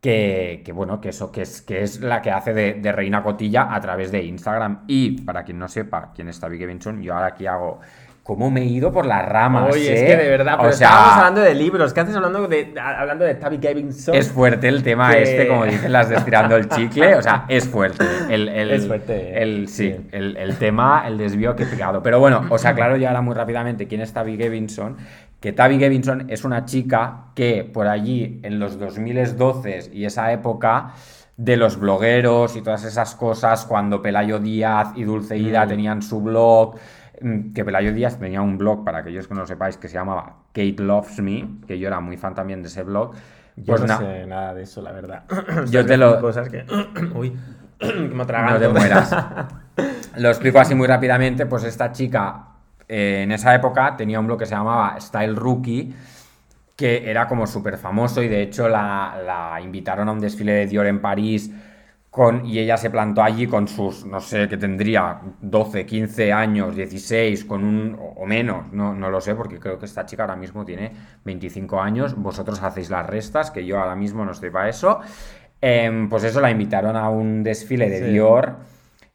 Que, 0.00 0.60
que, 0.62 0.72
bueno, 0.72 1.00
que 1.00 1.08
eso, 1.08 1.32
que 1.32 1.40
es, 1.42 1.62
que 1.62 1.82
es 1.82 2.02
la 2.02 2.20
que 2.20 2.30
hace 2.30 2.52
de, 2.52 2.74
de 2.74 2.92
Reina 2.92 3.22
Cotilla 3.22 3.74
a 3.74 3.80
través 3.80 4.12
de 4.12 4.22
Instagram. 4.22 4.84
Y 4.86 5.22
para 5.22 5.44
quien 5.44 5.58
no 5.58 5.66
sepa 5.66 6.12
quién 6.14 6.28
es 6.28 6.38
Tabby 6.38 6.58
Gevinson, 6.58 7.00
yo 7.02 7.14
ahora 7.14 7.28
aquí 7.28 7.46
hago 7.46 7.80
cómo 8.24 8.50
me 8.50 8.62
he 8.62 8.64
ido 8.64 8.90
por 8.90 9.06
las 9.06 9.24
ramas. 9.28 9.72
Oye, 9.72 9.94
es 9.94 10.02
que 10.02 10.16
de 10.16 10.28
verdad, 10.28 10.54
O 10.54 10.62
pero 10.62 10.72
sea, 10.72 10.88
estábamos 10.88 11.16
hablando 11.18 11.40
de 11.42 11.54
libros. 11.54 11.92
¿Qué 11.94 12.00
haces 12.00 12.16
hablando 12.16 12.48
de, 12.48 12.74
hablando 12.82 13.24
de 13.24 13.34
Tabby 13.34 13.58
Gevinson? 13.62 14.14
Es 14.16 14.32
fuerte 14.32 14.66
el 14.66 14.82
tema 14.82 15.10
Que- 15.12 15.22
este, 15.22 15.46
como 15.46 15.64
dicen 15.66 15.92
las 15.92 16.08
de 16.08 16.16
estirando 16.16 16.56
el 16.56 16.68
chicle. 16.68 17.14
O 17.16 17.22
sea, 17.22 17.44
es 17.48 17.68
fuerte. 17.68 18.04
El, 18.30 18.48
el- 18.48 18.70
Es 18.72 18.86
fuerte. 18.88 19.40
El, 19.42 19.68
sí, 19.68 19.92
Sí. 19.92 20.06
El, 20.10 20.36
el 20.38 20.56
tema, 20.56 21.04
el 21.06 21.18
desvío 21.18 21.54
que 21.54 21.62
he 21.62 21.66
pegado. 21.66 22.02
Pero 22.02 22.18
bueno, 22.18 22.46
os 22.48 22.64
aclaro 22.64 22.96
ya 22.96 23.08
ahora 23.08 23.20
muy 23.20 23.34
rápidamente 23.34 23.86
quién 23.86 24.00
es 24.00 24.12
Tabby 24.12 24.36
Gevinson. 24.38 24.96
Que 25.38 25.52
Tabby 25.52 25.78
Gevinson 25.78 26.24
es 26.30 26.44
una 26.44 26.64
chica 26.64 27.26
que 27.34 27.62
por 27.70 27.86
allí, 27.86 28.40
en 28.42 28.58
los 28.58 28.78
2012 28.78 29.90
y 29.92 30.06
esa 30.06 30.32
época 30.32 30.92
de 31.36 31.56
los 31.58 31.78
blogueros 31.78 32.56
y 32.56 32.62
todas 32.62 32.84
esas 32.84 33.14
cosas, 33.14 33.66
cuando 33.66 34.00
Pelayo 34.00 34.38
Díaz 34.38 34.92
y 34.94 35.02
Dulceida 35.04 35.66
Mm. 35.66 35.68
tenían 35.68 36.00
su 36.02 36.20
blog, 36.22 36.76
que 37.54 37.64
Pelayo 37.64 37.92
Díaz 37.92 38.18
tenía 38.18 38.42
un 38.42 38.58
blog, 38.58 38.84
para 38.84 38.98
aquellos 38.98 39.28
que 39.28 39.34
no 39.34 39.40
lo 39.40 39.46
sepáis, 39.46 39.76
que 39.76 39.88
se 39.88 39.94
llamaba 39.94 40.36
Kate 40.52 40.76
Loves 40.78 41.20
Me, 41.20 41.48
que 41.66 41.78
yo 41.78 41.88
era 41.88 42.00
muy 42.00 42.16
fan 42.16 42.34
también 42.34 42.62
de 42.62 42.68
ese 42.68 42.82
blog. 42.82 43.14
Yo 43.56 43.64
Pues 43.66 43.80
no 43.82 43.86
na- 43.86 43.98
sé 43.98 44.26
nada 44.26 44.54
de 44.54 44.62
eso, 44.62 44.82
la 44.82 44.92
verdad. 44.92 45.24
Yo 45.70 45.84
te 45.86 45.96
lo- 45.96 46.20
Cosas 46.20 46.48
que... 46.48 46.64
Uy, 47.14 47.32
me 47.80 48.08
no 48.14 48.22
atraganto. 48.22 48.60
te 48.60 48.68
mueras. 48.68 49.16
Lo 50.16 50.28
explico 50.28 50.60
así 50.60 50.74
muy 50.74 50.86
rápidamente, 50.86 51.46
pues 51.46 51.64
esta 51.64 51.90
chica 51.90 52.46
eh, 52.88 53.22
en 53.24 53.32
esa 53.32 53.54
época 53.54 53.96
tenía 53.96 54.20
un 54.20 54.26
blog 54.26 54.38
que 54.38 54.46
se 54.46 54.54
llamaba 54.54 54.96
Style 55.00 55.34
Rookie, 55.34 55.92
que 56.76 57.08
era 57.10 57.26
como 57.28 57.46
súper 57.46 57.78
famoso 57.78 58.22
y 58.22 58.28
de 58.28 58.42
hecho 58.42 58.68
la, 58.68 59.16
la 59.24 59.60
invitaron 59.60 60.08
a 60.08 60.12
un 60.12 60.20
desfile 60.20 60.52
de 60.52 60.66
Dior 60.66 60.86
en 60.86 61.00
París 61.00 61.50
con, 62.14 62.46
y 62.46 62.60
ella 62.60 62.76
se 62.76 62.90
plantó 62.90 63.24
allí 63.24 63.48
con 63.48 63.66
sus, 63.66 64.06
no 64.06 64.20
sé, 64.20 64.48
que 64.48 64.56
tendría 64.56 65.20
12, 65.40 65.84
15 65.84 66.32
años, 66.32 66.76
16, 66.76 67.44
con 67.44 67.64
un, 67.64 67.98
o 67.98 68.24
menos, 68.24 68.72
no, 68.72 68.94
no 68.94 69.10
lo 69.10 69.20
sé, 69.20 69.34
porque 69.34 69.58
creo 69.58 69.80
que 69.80 69.86
esta 69.86 70.06
chica 70.06 70.22
ahora 70.22 70.36
mismo 70.36 70.64
tiene 70.64 70.92
25 71.24 71.80
años, 71.80 72.14
vosotros 72.14 72.62
hacéis 72.62 72.88
las 72.88 73.04
restas, 73.04 73.50
que 73.50 73.66
yo 73.66 73.80
ahora 73.80 73.96
mismo 73.96 74.24
no 74.24 74.30
estoy 74.30 74.50
para 74.50 74.68
eso. 74.68 75.00
Em, 75.60 76.08
pues 76.08 76.22
eso, 76.22 76.40
la 76.40 76.52
invitaron 76.52 76.94
a 76.94 77.08
un 77.10 77.42
desfile 77.42 77.90
de 77.90 77.98
Sí. 77.98 78.04
Dior 78.12 78.58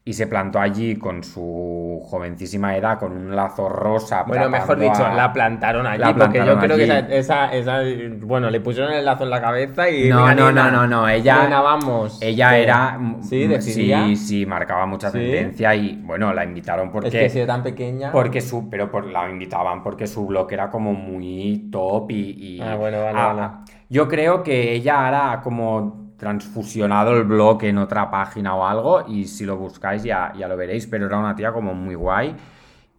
y 0.05 0.13
se 0.13 0.25
plantó 0.25 0.59
allí 0.59 0.95
con 0.95 1.23
su 1.23 2.01
jovencísima 2.03 2.75
edad, 2.75 2.97
con 2.97 3.11
un 3.11 3.35
lazo 3.35 3.69
rosa. 3.69 4.23
Bueno, 4.23 4.49
mejor 4.49 4.79
dicho, 4.79 5.05
a- 5.05 5.13
la 5.13 5.31
plantaron 5.31 5.85
allí, 5.85 5.99
La 5.99 6.15
porque 6.15 6.43
yo 6.43 6.57
creo 6.57 6.77
que 6.77 6.83
esa, 6.85 6.99
esa, 6.99 7.53
esa- 7.53 7.81
Bueno, 8.21 8.49
le 8.49 8.59
pusieron 8.59 8.91
el 8.91 9.05
lazo 9.05 9.25
en 9.25 9.29
la 9.29 9.39
cabeza 9.41 9.87
y... 9.89 10.09
No, 10.09 10.33
no, 10.33 10.51
no, 10.51 10.71
no, 10.71 10.87
no, 10.87 11.07
ella- 11.07 11.43
nena, 11.43 11.61
vamos. 11.61 12.17
Ella 12.21 12.57
era. 12.57 12.99
Sí, 13.21 13.45
decidía. 13.45 14.05
Sí, 14.07 14.15
sí, 14.15 14.45
marcaba 14.47 14.85
mucha 14.87 15.11
¿Sí? 15.11 15.19
tendencia 15.19 15.75
y 15.75 15.97
bueno, 15.97 16.33
la 16.33 16.43
invitaron 16.43 16.91
porque. 16.91 17.07
Es 17.09 17.13
que 17.13 17.29
si 17.29 17.39
era 17.39 17.53
tan 17.53 17.61
pequeña... 17.63 18.11
Porque 18.11 18.41
su, 18.41 18.67
pero 18.69 18.89
por, 18.89 19.05
la 19.05 19.29
invitaban 19.29 19.83
porque 19.83 20.07
su 20.07 20.25
blog 20.25 20.51
era 20.51 20.71
como 20.71 20.93
muy 20.93 21.69
top 21.71 22.09
y... 22.11 22.55
y- 22.57 22.61
Ah, 22.61 22.75
bueno, 22.75 23.03
vale, 23.03 23.19
ah, 23.19 23.33
vale. 23.33 23.49
Yo 23.89 24.07
creo 24.07 24.41
que 24.41 24.73
ella 24.73 25.05
hará 25.07 25.41
como 25.41 26.08
transfusionado 26.19 27.17
el 27.17 27.23
blog 27.23 27.63
en 27.63 27.79
otra 27.79 28.11
página 28.11 28.53
o 28.55 28.65
algo 28.65 29.05
y 29.07 29.25
si 29.25 29.45
lo 29.45 29.57
buscáis 29.57 30.03
ya, 30.03 30.31
ya 30.37 30.47
lo 30.47 30.55
veréis, 30.55 30.85
pero 30.85 31.07
era 31.07 31.17
una 31.17 31.35
tía 31.35 31.51
como 31.51 31.73
muy 31.73 31.95
guay 31.95 32.35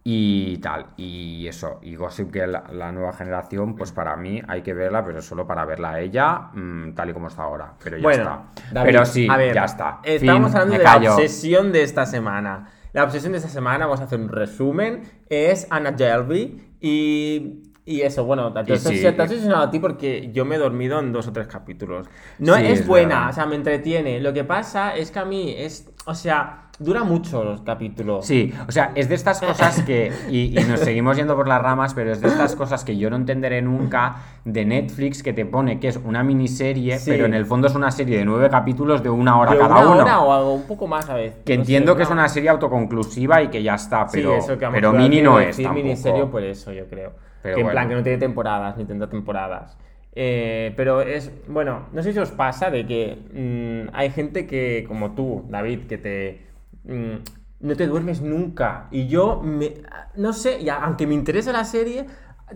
y 0.03 0.57
tal, 0.57 0.87
y 0.97 1.45
eso, 1.47 1.77
y 1.83 1.95
Gossip 1.95 2.33
Girl, 2.33 2.51
la, 2.53 2.63
la 2.71 2.91
nueva 2.91 3.13
generación, 3.13 3.75
pues 3.75 3.91
para 3.91 4.15
mí 4.15 4.41
hay 4.47 4.63
que 4.63 4.73
verla, 4.73 5.05
pero 5.05 5.21
solo 5.21 5.45
para 5.45 5.63
verla 5.63 5.91
a 5.91 5.99
ella, 5.99 6.49
mm, 6.53 6.93
tal 6.95 7.11
y 7.11 7.13
como 7.13 7.27
está 7.27 7.43
ahora, 7.43 7.73
pero 7.83 7.97
ya 7.97 8.03
Bueno, 8.03 8.23
está. 8.55 8.73
David, 8.73 8.91
pero 8.91 9.05
sí, 9.05 9.27
a 9.29 9.37
ver, 9.37 9.53
ya 9.53 9.65
está. 9.65 9.99
Estamos 10.03 10.49
Fin, 10.49 10.57
hablando 10.57 10.77
de 10.77 10.83
callo. 10.83 11.09
la 11.09 11.15
obsesión 11.15 11.71
de 11.71 11.83
esta 11.83 12.07
semana. 12.07 12.67
La 12.93 13.03
obsesión 13.03 13.31
de 13.33 13.37
esta 13.37 13.49
semana, 13.49 13.85
vamos 13.85 14.01
a 14.01 14.05
hacer 14.05 14.19
un 14.19 14.29
resumen, 14.29 15.03
es 15.29 15.67
Anna 15.69 15.93
Jelby. 15.95 16.69
Y 16.81 17.70
Y 17.83 18.01
eso, 18.01 18.23
bueno, 18.25 18.53
te 18.53 18.77
sí. 18.77 19.05
obsesionado 19.07 19.63
a 19.63 19.71
ti 19.71 19.79
porque 19.79 20.29
yo 20.31 20.45
me 20.45 20.55
he 20.55 20.59
dormido 20.59 20.99
en 20.99 21.11
dos 21.11 21.27
o 21.27 21.33
tres 21.33 21.47
capítulos. 21.47 22.07
No 22.37 22.55
Sí, 22.55 22.65
es, 22.65 22.81
es 22.81 22.87
buena, 22.87 23.15
verdad. 23.15 23.29
o 23.29 23.33
sea, 23.33 23.45
me 23.47 23.55
entretiene. 23.55 24.19
Lo 24.19 24.33
que 24.33 24.43
pasa 24.43 24.95
es 24.95 25.09
que 25.09 25.17
a 25.19 25.25
mí 25.25 25.55
es, 25.57 25.89
o 26.05 26.13
sea, 26.13 26.67
dura 26.77 27.03
mucho 27.03 27.43
los 27.43 27.61
capítulos. 27.61 28.23
Sí, 28.25 28.53
o 28.67 28.71
sea, 28.71 28.91
es 28.93 29.09
de 29.09 29.15
estas 29.15 29.39
cosas 29.41 29.81
que, 29.81 30.11
y, 30.29 30.57
y 30.59 30.63
nos 30.65 30.79
seguimos 30.81 31.17
yendo 31.17 31.35
por 31.35 31.47
las 31.47 31.59
ramas, 31.59 31.95
pero 31.95 32.11
es 32.11 32.21
de 32.21 32.27
estas 32.27 32.55
cosas 32.55 32.83
que 32.85 32.97
yo 32.97 33.09
no 33.09 33.15
entenderé 33.15 33.63
nunca 33.63 34.15
de 34.45 34.63
Netflix 34.63 35.23
que 35.23 35.33
te 35.33 35.45
pone 35.47 35.79
que 35.79 35.87
es 35.87 35.97
una 35.97 36.23
miniserie, 36.23 36.99
Sí. 36.99 37.09
pero 37.09 37.25
en 37.25 37.33
el 37.33 37.47
fondo 37.47 37.65
es 37.67 37.73
una 37.73 37.89
serie 37.89 38.17
de 38.19 38.25
nueve 38.25 38.47
capítulos 38.51 39.01
de 39.01 39.09
una 39.09 39.39
hora 39.39 39.53
De 39.53 39.57
cada 39.57 39.75
una 39.79 39.89
uno. 39.89 40.01
hora 40.03 40.19
o 40.21 40.33
algo, 40.33 40.53
un 40.53 40.63
poco 40.67 40.85
más 40.85 41.09
a 41.09 41.15
veces. 41.15 41.39
Que 41.43 41.55
No 41.55 41.61
entiendo 41.61 41.93
sé, 41.93 41.97
que 41.97 42.03
es 42.03 42.09
una 42.11 42.27
serie 42.29 42.49
autoconclusiva 42.51 43.41
y 43.41 43.47
que 43.49 43.63
ya 43.63 43.73
está, 43.73 44.07
Sí, 44.07 44.17
pero, 44.19 44.35
eso 44.35 44.57
que 44.59 44.67
pero 44.67 44.93
mini 44.93 45.21
no 45.23 45.39
es 45.39 45.47
decir 45.47 45.65
tampoco. 45.65 45.83
miniserie 45.83 46.25
por 46.27 46.43
eso, 46.43 46.71
yo 46.71 46.85
creo. 46.87 47.13
Pero 47.41 47.55
que 47.55 47.61
en 47.61 47.65
bueno. 47.65 47.71
plan 47.71 47.89
que 47.89 47.95
no 47.95 48.03
tiene 48.03 48.17
temporadas, 48.17 48.77
ni 48.77 48.85
tendrá 48.85 49.09
temporadas. 49.09 49.77
Eh, 50.13 50.73
pero 50.75 51.01
es, 51.01 51.31
bueno, 51.47 51.87
no 51.93 52.03
sé 52.03 52.13
si 52.13 52.19
os 52.19 52.31
pasa 52.31 52.69
de 52.69 52.85
que 52.85 53.17
mm, 53.33 53.95
hay 53.95 54.11
gente 54.11 54.45
que, 54.47 54.85
como 54.87 55.13
tú, 55.15 55.45
David, 55.49 55.87
que 55.87 55.97
te... 55.97 56.41
mm, 56.83 57.15
no 57.61 57.75
te 57.75 57.87
duermes 57.87 58.21
nunca. 58.21 58.87
Y 58.91 59.07
yo, 59.07 59.41
me, 59.41 59.73
no 60.15 60.33
sé, 60.33 60.63
ya, 60.63 60.77
aunque 60.83 61.07
me 61.07 61.13
interesa 61.13 61.51
la 61.51 61.63
serie, 61.63 62.05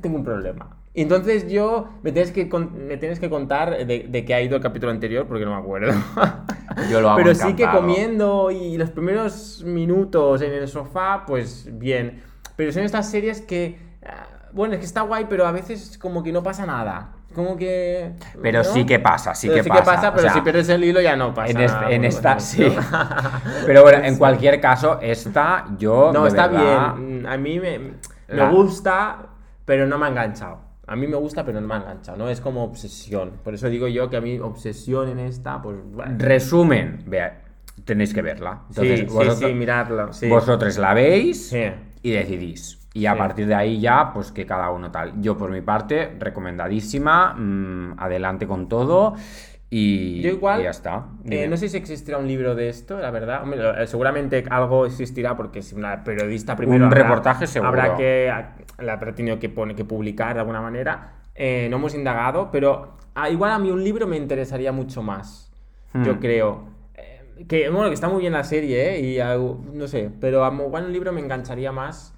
tengo 0.02 0.18
un 0.18 0.24
problema. 0.24 0.78
Y 0.94 1.02
Entonces 1.02 1.50
yo, 1.52 1.90
me 2.04 2.12
tienes 2.14 2.32
que, 2.32 2.46
me 2.46 2.98
tienes 2.98 3.20
que 3.20 3.30
contar 3.30 3.86
de, 3.86 4.08
de 4.10 4.26
qué 4.26 4.34
ha 4.34 4.42
ido 4.42 4.56
el 4.56 4.62
capítulo 4.62 4.92
anterior, 4.92 5.28
porque 5.28 5.44
no 5.46 5.52
me 5.52 5.58
acuerdo. 5.62 5.94
Yo 6.90 7.02
lo 7.02 7.10
hago 7.10 7.18
Pero 7.18 7.36
sí 7.36 7.54
que 7.54 7.70
comiendo 7.70 8.52
y 8.52 8.78
los 8.78 8.92
primeros 8.92 9.64
minutos 9.66 10.42
en 10.42 10.54
el 10.54 10.68
sofá, 10.68 11.26
pues 11.26 11.70
bien. 11.72 12.22
Pero 12.56 12.72
son 12.72 12.84
estas 12.84 13.10
series 13.10 13.42
que, 13.42 13.78
ah, 14.06 14.28
bueno, 14.56 14.74
es 14.76 14.80
que 14.80 14.86
está 14.86 15.02
guay, 15.02 15.26
pero 15.30 15.46
a 15.46 15.52
veces 15.52 15.98
como 15.98 16.24
que 16.24 16.32
no 16.32 16.42
pasa 16.42 16.66
nada. 16.66 17.12
Como 17.36 17.58
que... 17.58 18.14
Pero 18.42 18.60
¿no? 18.60 18.64
sí 18.64 18.86
que 18.86 18.98
pasa, 19.00 19.36
sí 19.36 19.48
Pero 19.50 19.58
que 19.58 19.64
sí 19.64 19.70
pasa. 19.70 20.10
o 20.10 20.12
pero 20.14 20.22
sea, 20.24 20.34
si 20.34 20.40
pierdes 20.42 20.70
el 20.70 20.82
hilo 20.86 21.02
ya 21.02 21.18
no 21.18 21.34
pasa 21.34 21.52
en, 21.52 21.66
nada. 21.68 21.92
en 21.92 22.06
esta, 22.06 22.40
sí. 22.40 22.66
Pero 23.66 23.82
bueno, 23.84 24.02
en 24.06 24.18
cualquier 24.18 24.62
caso, 24.62 25.00
esta 25.02 25.66
yo. 25.78 26.12
No, 26.14 26.26
está 26.28 26.48
verdad, 26.48 26.96
bien. 26.96 27.24
Mm, 27.24 27.26
A 27.28 27.38
mí 27.38 27.60
me, 27.60 27.80
me 27.80 27.94
La- 28.30 28.50
gusta, 28.50 29.18
pero 29.66 29.86
no 29.86 29.98
me 29.98 30.06
ha 30.06 30.10
enganchado. 30.10 30.60
A 30.88 30.96
mí 30.96 31.08
me 31.08 31.18
gusta, 31.18 31.44
pero 31.44 31.60
no 31.60 31.68
me 31.68 31.74
ha 31.74 31.78
enganchado. 31.78 32.18
No 32.18 32.30
es 32.30 32.40
como 32.40 32.64
obsesión. 32.64 33.34
Por 33.44 33.54
eso 33.54 33.68
digo 33.70 33.88
yo 33.90 34.10
que 34.10 34.16
a 34.18 34.22
mí 34.22 34.40
obsesión 34.40 35.10
en 35.10 35.20
esta, 35.20 35.62
pues... 35.62 35.76
bueno. 35.92 36.16
Resumen, 36.18 37.04
vea, 37.06 37.42
tenéis 37.84 38.14
que 38.14 38.22
verla. 38.22 38.62
Entonces, 38.70 39.00
sí, 39.02 39.06
vosotros, 39.08 39.40
sí, 39.40 39.46
sí, 39.48 39.54
miradlo. 39.54 40.14
Sí. 40.14 40.30
vosotros 40.30 40.78
la 40.78 40.94
veis 40.94 41.52
y 42.02 42.12
decidís. 42.12 42.80
Y 42.96 43.08
a 43.08 43.12
Sí. 43.12 43.18
partir 43.20 43.46
de 43.46 43.54
ahí 43.56 43.80
ya, 43.82 44.12
pues 44.14 44.32
que 44.32 44.46
cada 44.46 44.72
uno 44.72 44.90
tal. 44.90 45.22
Yo 45.22 45.38
por 45.38 45.52
mi 45.52 45.60
parte, 45.62 46.16
recomendadísima, 46.18 47.34
mm, 47.34 47.96
adelante 48.00 48.48
con 48.48 48.70
todo 48.70 49.16
y, 49.70 50.22
Yo 50.22 50.30
igual, 50.30 50.62
y 50.62 50.64
ya 50.64 50.70
está. 50.70 51.08
Eh, 51.30 51.48
no 51.50 51.58
sé 51.58 51.68
si 51.68 51.76
existirá 51.76 52.18
un 52.18 52.28
libro 52.28 52.56
de 52.56 52.70
esto, 52.70 52.98
la 53.00 53.12
verdad. 53.12 53.44
Hombre, 53.44 53.60
eh, 53.84 53.88
seguramente 53.88 54.46
algo 54.50 54.86
existirá 54.86 55.36
porque 55.36 55.62
si 55.62 55.76
una 55.76 56.04
periodista 56.06 56.56
primero. 56.56 56.86
Un 56.86 56.92
habrá- 56.92 57.04
reportaje 57.04 57.48
seguro. 57.48 57.70
Habrá 57.70 57.96
que. 57.96 58.32
La 58.80 58.94
habrá 58.94 59.14
tenido 59.14 59.40
que, 59.40 59.50
pone, 59.50 59.76
que 59.76 59.84
publicar 59.84 60.34
de 60.34 60.40
alguna 60.40 60.62
manera. 60.62 61.16
Eh, 61.36 61.68
no 61.70 61.76
hemos 61.78 61.94
indagado, 61.96 62.50
pero 62.50 62.94
ah, 63.16 63.30
igual 63.30 63.52
a 63.52 63.60
mí 63.60 63.72
un 63.72 63.84
libro 63.84 64.08
me 64.08 64.16
interesaría 64.16 64.72
mucho 64.72 65.02
más. 65.04 65.52
Yo 65.94 66.14
Hmm. 66.16 66.20
creo. 66.20 66.64
Eh, 66.96 67.46
que, 67.48 67.70
bueno, 67.70 67.90
que 67.90 67.94
está 67.96 68.08
muy 68.08 68.22
bien 68.22 68.32
la 68.34 68.46
serie, 68.46 68.96
¿eh? 68.96 69.00
Y 69.02 69.76
no 69.78 69.88
sé, 69.90 70.10
pero 70.22 70.46
a 70.46 70.54
igual 70.54 70.86
un 70.86 70.94
libro 70.94 71.12
me 71.12 71.20
engancharía 71.20 71.74
más 71.74 72.15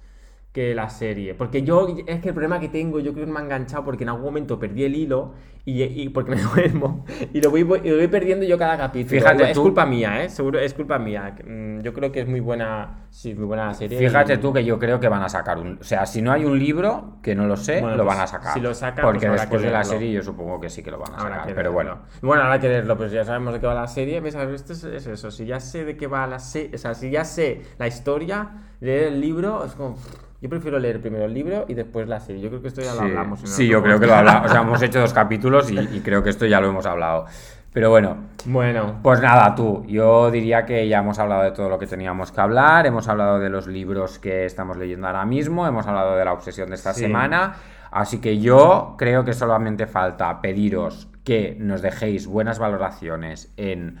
que 0.52 0.74
la 0.74 0.88
serie. 0.88 1.34
Porque 1.34 1.62
yo, 1.62 1.86
es 2.06 2.20
que 2.20 2.28
el 2.28 2.34
problema 2.34 2.58
que 2.58 2.68
tengo, 2.68 3.00
yo 3.00 3.12
creo 3.12 3.26
que 3.26 3.32
me 3.32 3.38
ha 3.38 3.42
enganchado 3.42 3.84
porque 3.84 4.04
en 4.04 4.08
algún 4.08 4.24
momento 4.24 4.58
perdí 4.58 4.84
el 4.84 4.94
hilo 4.96 5.34
y, 5.64 5.82
y 5.82 6.08
porque 6.08 6.30
me 6.34 6.40
duermo 6.54 7.04
y 7.34 7.40
lo, 7.42 7.50
voy, 7.50 7.60
y 7.84 7.90
lo 7.90 7.96
voy 7.96 8.08
perdiendo 8.08 8.46
yo 8.46 8.56
cada 8.58 8.76
capítulo. 8.78 9.20
Fíjate 9.20 9.44
es 9.44 9.52
tú- 9.52 9.62
culpa 9.62 9.84
mía, 9.84 10.24
¿eh? 10.24 10.30
Seguro, 10.30 10.58
es 10.58 10.72
culpa 10.72 10.98
mía. 10.98 11.36
Mm, 11.46 11.80
Yo 11.82 11.92
creo 11.92 12.10
que 12.10 12.20
es 12.20 12.26
muy 12.28 12.40
buena, 12.40 13.06
sí, 13.10 13.34
muy 13.34 13.44
buena 13.44 13.74
serie. 13.74 13.98
Fíjate 13.98 14.34
y- 14.34 14.38
tú 14.38 14.52
que 14.52 14.64
yo 14.64 14.78
creo 14.78 14.98
que 14.98 15.08
van 15.08 15.22
a 15.22 15.28
sacar 15.28 15.58
un. 15.58 15.78
O 15.80 15.84
sea, 15.84 16.06
si 16.06 16.22
no 16.22 16.32
hay 16.32 16.44
un 16.46 16.58
libro, 16.58 17.18
que 17.22 17.34
no 17.34 17.46
lo 17.46 17.56
sé, 17.56 17.80
Bueno, 17.82 17.96
lo 17.98 18.04
pues, 18.04 18.16
van 18.16 18.24
a 18.24 18.26
sacar. 18.26 18.54
si 18.54 18.60
lo 18.60 18.72
sacan, 18.74 19.04
Porque 19.04 19.26
pues 19.28 19.40
después 19.42 19.62
de 19.62 19.70
la 19.70 19.84
serie 19.84 20.10
yo 20.10 20.22
supongo 20.22 20.58
que 20.58 20.70
sí 20.70 20.82
que 20.82 20.90
lo 20.90 20.98
van 20.98 21.12
a 21.12 21.18
Habrá 21.18 21.36
sacar. 21.40 21.54
Pero 21.54 21.72
bueno. 21.72 21.98
Bueno, 22.22 22.42
habrá 22.42 22.58
que 22.58 22.68
leerlo, 22.68 22.96
pues 22.96 23.12
ya 23.12 23.24
sabemos 23.24 23.52
de 23.52 23.60
qué 23.60 23.66
va 23.66 23.74
la 23.74 23.86
serie. 23.86 24.20
¿Ves? 24.20 24.34
Esto 24.34 24.72
es, 24.72 24.82
es 24.84 25.06
eso. 25.06 25.30
Si 25.30 25.44
ya 25.44 25.60
sé 25.60 25.84
de 25.84 25.96
qué 25.98 26.06
va 26.06 26.26
la 26.26 26.38
serie, 26.38 26.70
o 26.74 26.78
sea, 26.78 26.94
si 26.94 27.10
ya 27.10 27.24
sé 27.24 27.60
la 27.78 27.86
historia, 27.86 28.67
leer 28.80 29.04
el 29.12 29.20
libro 29.20 29.64
es 29.64 29.72
como. 29.72 29.96
Yo 30.40 30.48
prefiero 30.48 30.78
leer 30.78 31.00
primero 31.00 31.24
el 31.24 31.34
libro 31.34 31.64
y 31.66 31.74
después 31.74 32.06
la 32.06 32.20
serie. 32.20 32.40
Yo 32.40 32.48
creo 32.48 32.62
que 32.62 32.68
esto 32.68 32.80
ya 32.80 32.92
lo 32.94 33.00
Sí, 33.00 33.04
hablamos. 33.06 33.40
en 33.40 33.46
sí, 33.48 33.66
yo 33.66 33.82
creo 33.82 33.98
que 33.98 34.06
lo 34.06 34.14
hablamos. 34.14 34.46
O 34.48 34.52
sea, 34.52 34.60
hemos 34.62 34.80
hecho 34.82 35.00
dos 35.00 35.12
capítulos 35.12 35.68
y, 35.70 35.78
y 35.78 36.00
creo 36.00 36.22
que 36.22 36.30
esto 36.30 36.46
ya 36.46 36.60
lo 36.60 36.68
hemos 36.68 36.86
hablado. 36.86 37.26
Pero 37.72 37.90
bueno, 37.90 38.16
Bueno, 38.46 39.00
pues 39.02 39.20
nada, 39.20 39.54
tú. 39.56 39.84
Yo 39.88 40.30
diría 40.30 40.64
que 40.64 40.86
ya 40.88 40.98
hemos 41.00 41.18
hablado 41.18 41.42
de 41.42 41.50
todo 41.50 41.68
lo 41.68 41.78
que 41.78 41.86
teníamos 41.88 42.30
que 42.30 42.40
hablar. 42.40 42.86
Hemos 42.86 43.08
hablado 43.08 43.40
de 43.40 43.50
los 43.50 43.66
libros 43.66 44.18
que 44.20 44.44
estamos 44.44 44.76
leyendo 44.76 45.06
ahora 45.08 45.24
mismo. 45.26 45.66
Hemos 45.66 45.86
hablado 45.88 46.16
de 46.16 46.24
la 46.24 46.32
obsesión 46.32 46.68
de 46.70 46.76
esta 46.76 46.94
Sí. 46.94 47.00
semana. 47.00 47.54
Así 47.90 48.20
que 48.20 48.38
yo 48.38 48.94
creo 48.96 49.24
que 49.24 49.32
solamente 49.32 49.86
falta 49.88 50.40
pediros 50.40 51.08
que 51.24 51.56
nos 51.58 51.82
dejéis 51.82 52.26
buenas 52.28 52.58
valoraciones 52.58 53.52
en 53.56 53.98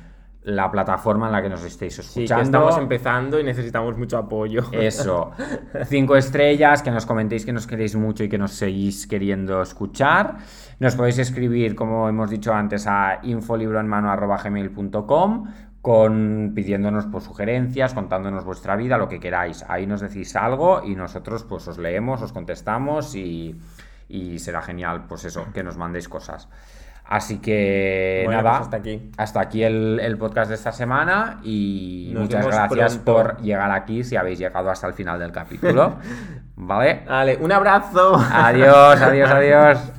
la 0.48 0.70
plataforma 0.70 1.26
en 1.26 1.32
la 1.32 1.42
que 1.42 1.50
nos 1.50 1.62
estéis 1.64 1.96
sí, 1.96 2.00
escuchando. 2.00 2.36
que 2.36 2.42
estamos 2.46 2.78
empezando 2.78 3.38
y 3.38 3.44
necesitamos 3.44 3.98
mucho 3.98 4.16
apoyo. 4.16 4.62
Eso. 4.72 5.32
Cinco 5.86 6.16
estrellas, 6.16 6.82
que 6.82 6.90
nos 6.90 7.04
comentéis 7.04 7.44
que 7.44 7.52
nos 7.52 7.66
queréis 7.66 7.94
mucho 7.96 8.24
y 8.24 8.28
que 8.28 8.38
nos 8.38 8.52
seguís 8.52 9.06
queriendo 9.06 9.60
escuchar. 9.60 10.38
Nos 10.80 10.96
podéis 10.96 11.18
escribir, 11.18 11.74
como 11.74 12.08
hemos 12.08 12.30
dicho 12.30 12.54
antes, 12.54 12.86
a 12.86 13.18
infolibroenmano.gmail.com 13.22 15.48
con 15.82 16.52
pidiéndonos 16.54 17.04
pues, 17.06 17.24
sugerencias, 17.24 17.92
contándonos 17.94 18.44
vuestra 18.44 18.76
vida, 18.76 18.98
lo 18.98 19.08
que 19.08 19.20
queráis. 19.20 19.64
Ahí 19.68 19.86
nos 19.86 20.00
decís 20.00 20.34
algo 20.34 20.82
y 20.82 20.94
nosotros 20.94 21.44
pues 21.44 21.68
os 21.68 21.76
leemos, 21.78 22.22
os 22.22 22.32
contestamos 22.32 23.14
y, 23.14 23.54
y 24.08 24.38
será 24.38 24.62
genial, 24.62 25.04
pues 25.08 25.24
eso, 25.24 25.46
que 25.52 25.62
nos 25.62 25.76
mandéis 25.76 26.08
cosas. 26.08 26.48
Así 27.10 27.38
que 27.38 28.22
Bueno, 28.26 28.42
nada, 28.42 28.58
pues 28.58 28.62
hasta 28.66 28.76
aquí. 28.76 29.10
hasta 29.16 29.40
aquí 29.40 29.62
el, 29.62 29.98
el 29.98 30.18
podcast 30.18 30.50
de 30.50 30.56
esta 30.56 30.72
semana 30.72 31.40
y 31.42 32.10
Nos 32.12 32.24
muchas 32.24 32.46
gracias 32.46 32.98
pronto. 32.98 33.12
por 33.34 33.40
llegar 33.42 33.70
aquí 33.70 34.04
si 34.04 34.16
habéis 34.16 34.38
llegado 34.38 34.70
hasta 34.70 34.86
el 34.88 34.92
final 34.92 35.18
del 35.18 35.32
capítulo. 35.32 35.96
¿Vale? 36.56 37.04
Vale, 37.08 37.36
un 37.40 37.50
abrazo. 37.52 38.14
Adiós, 38.14 39.00
adiós, 39.02 39.30
adiós. 39.30 39.92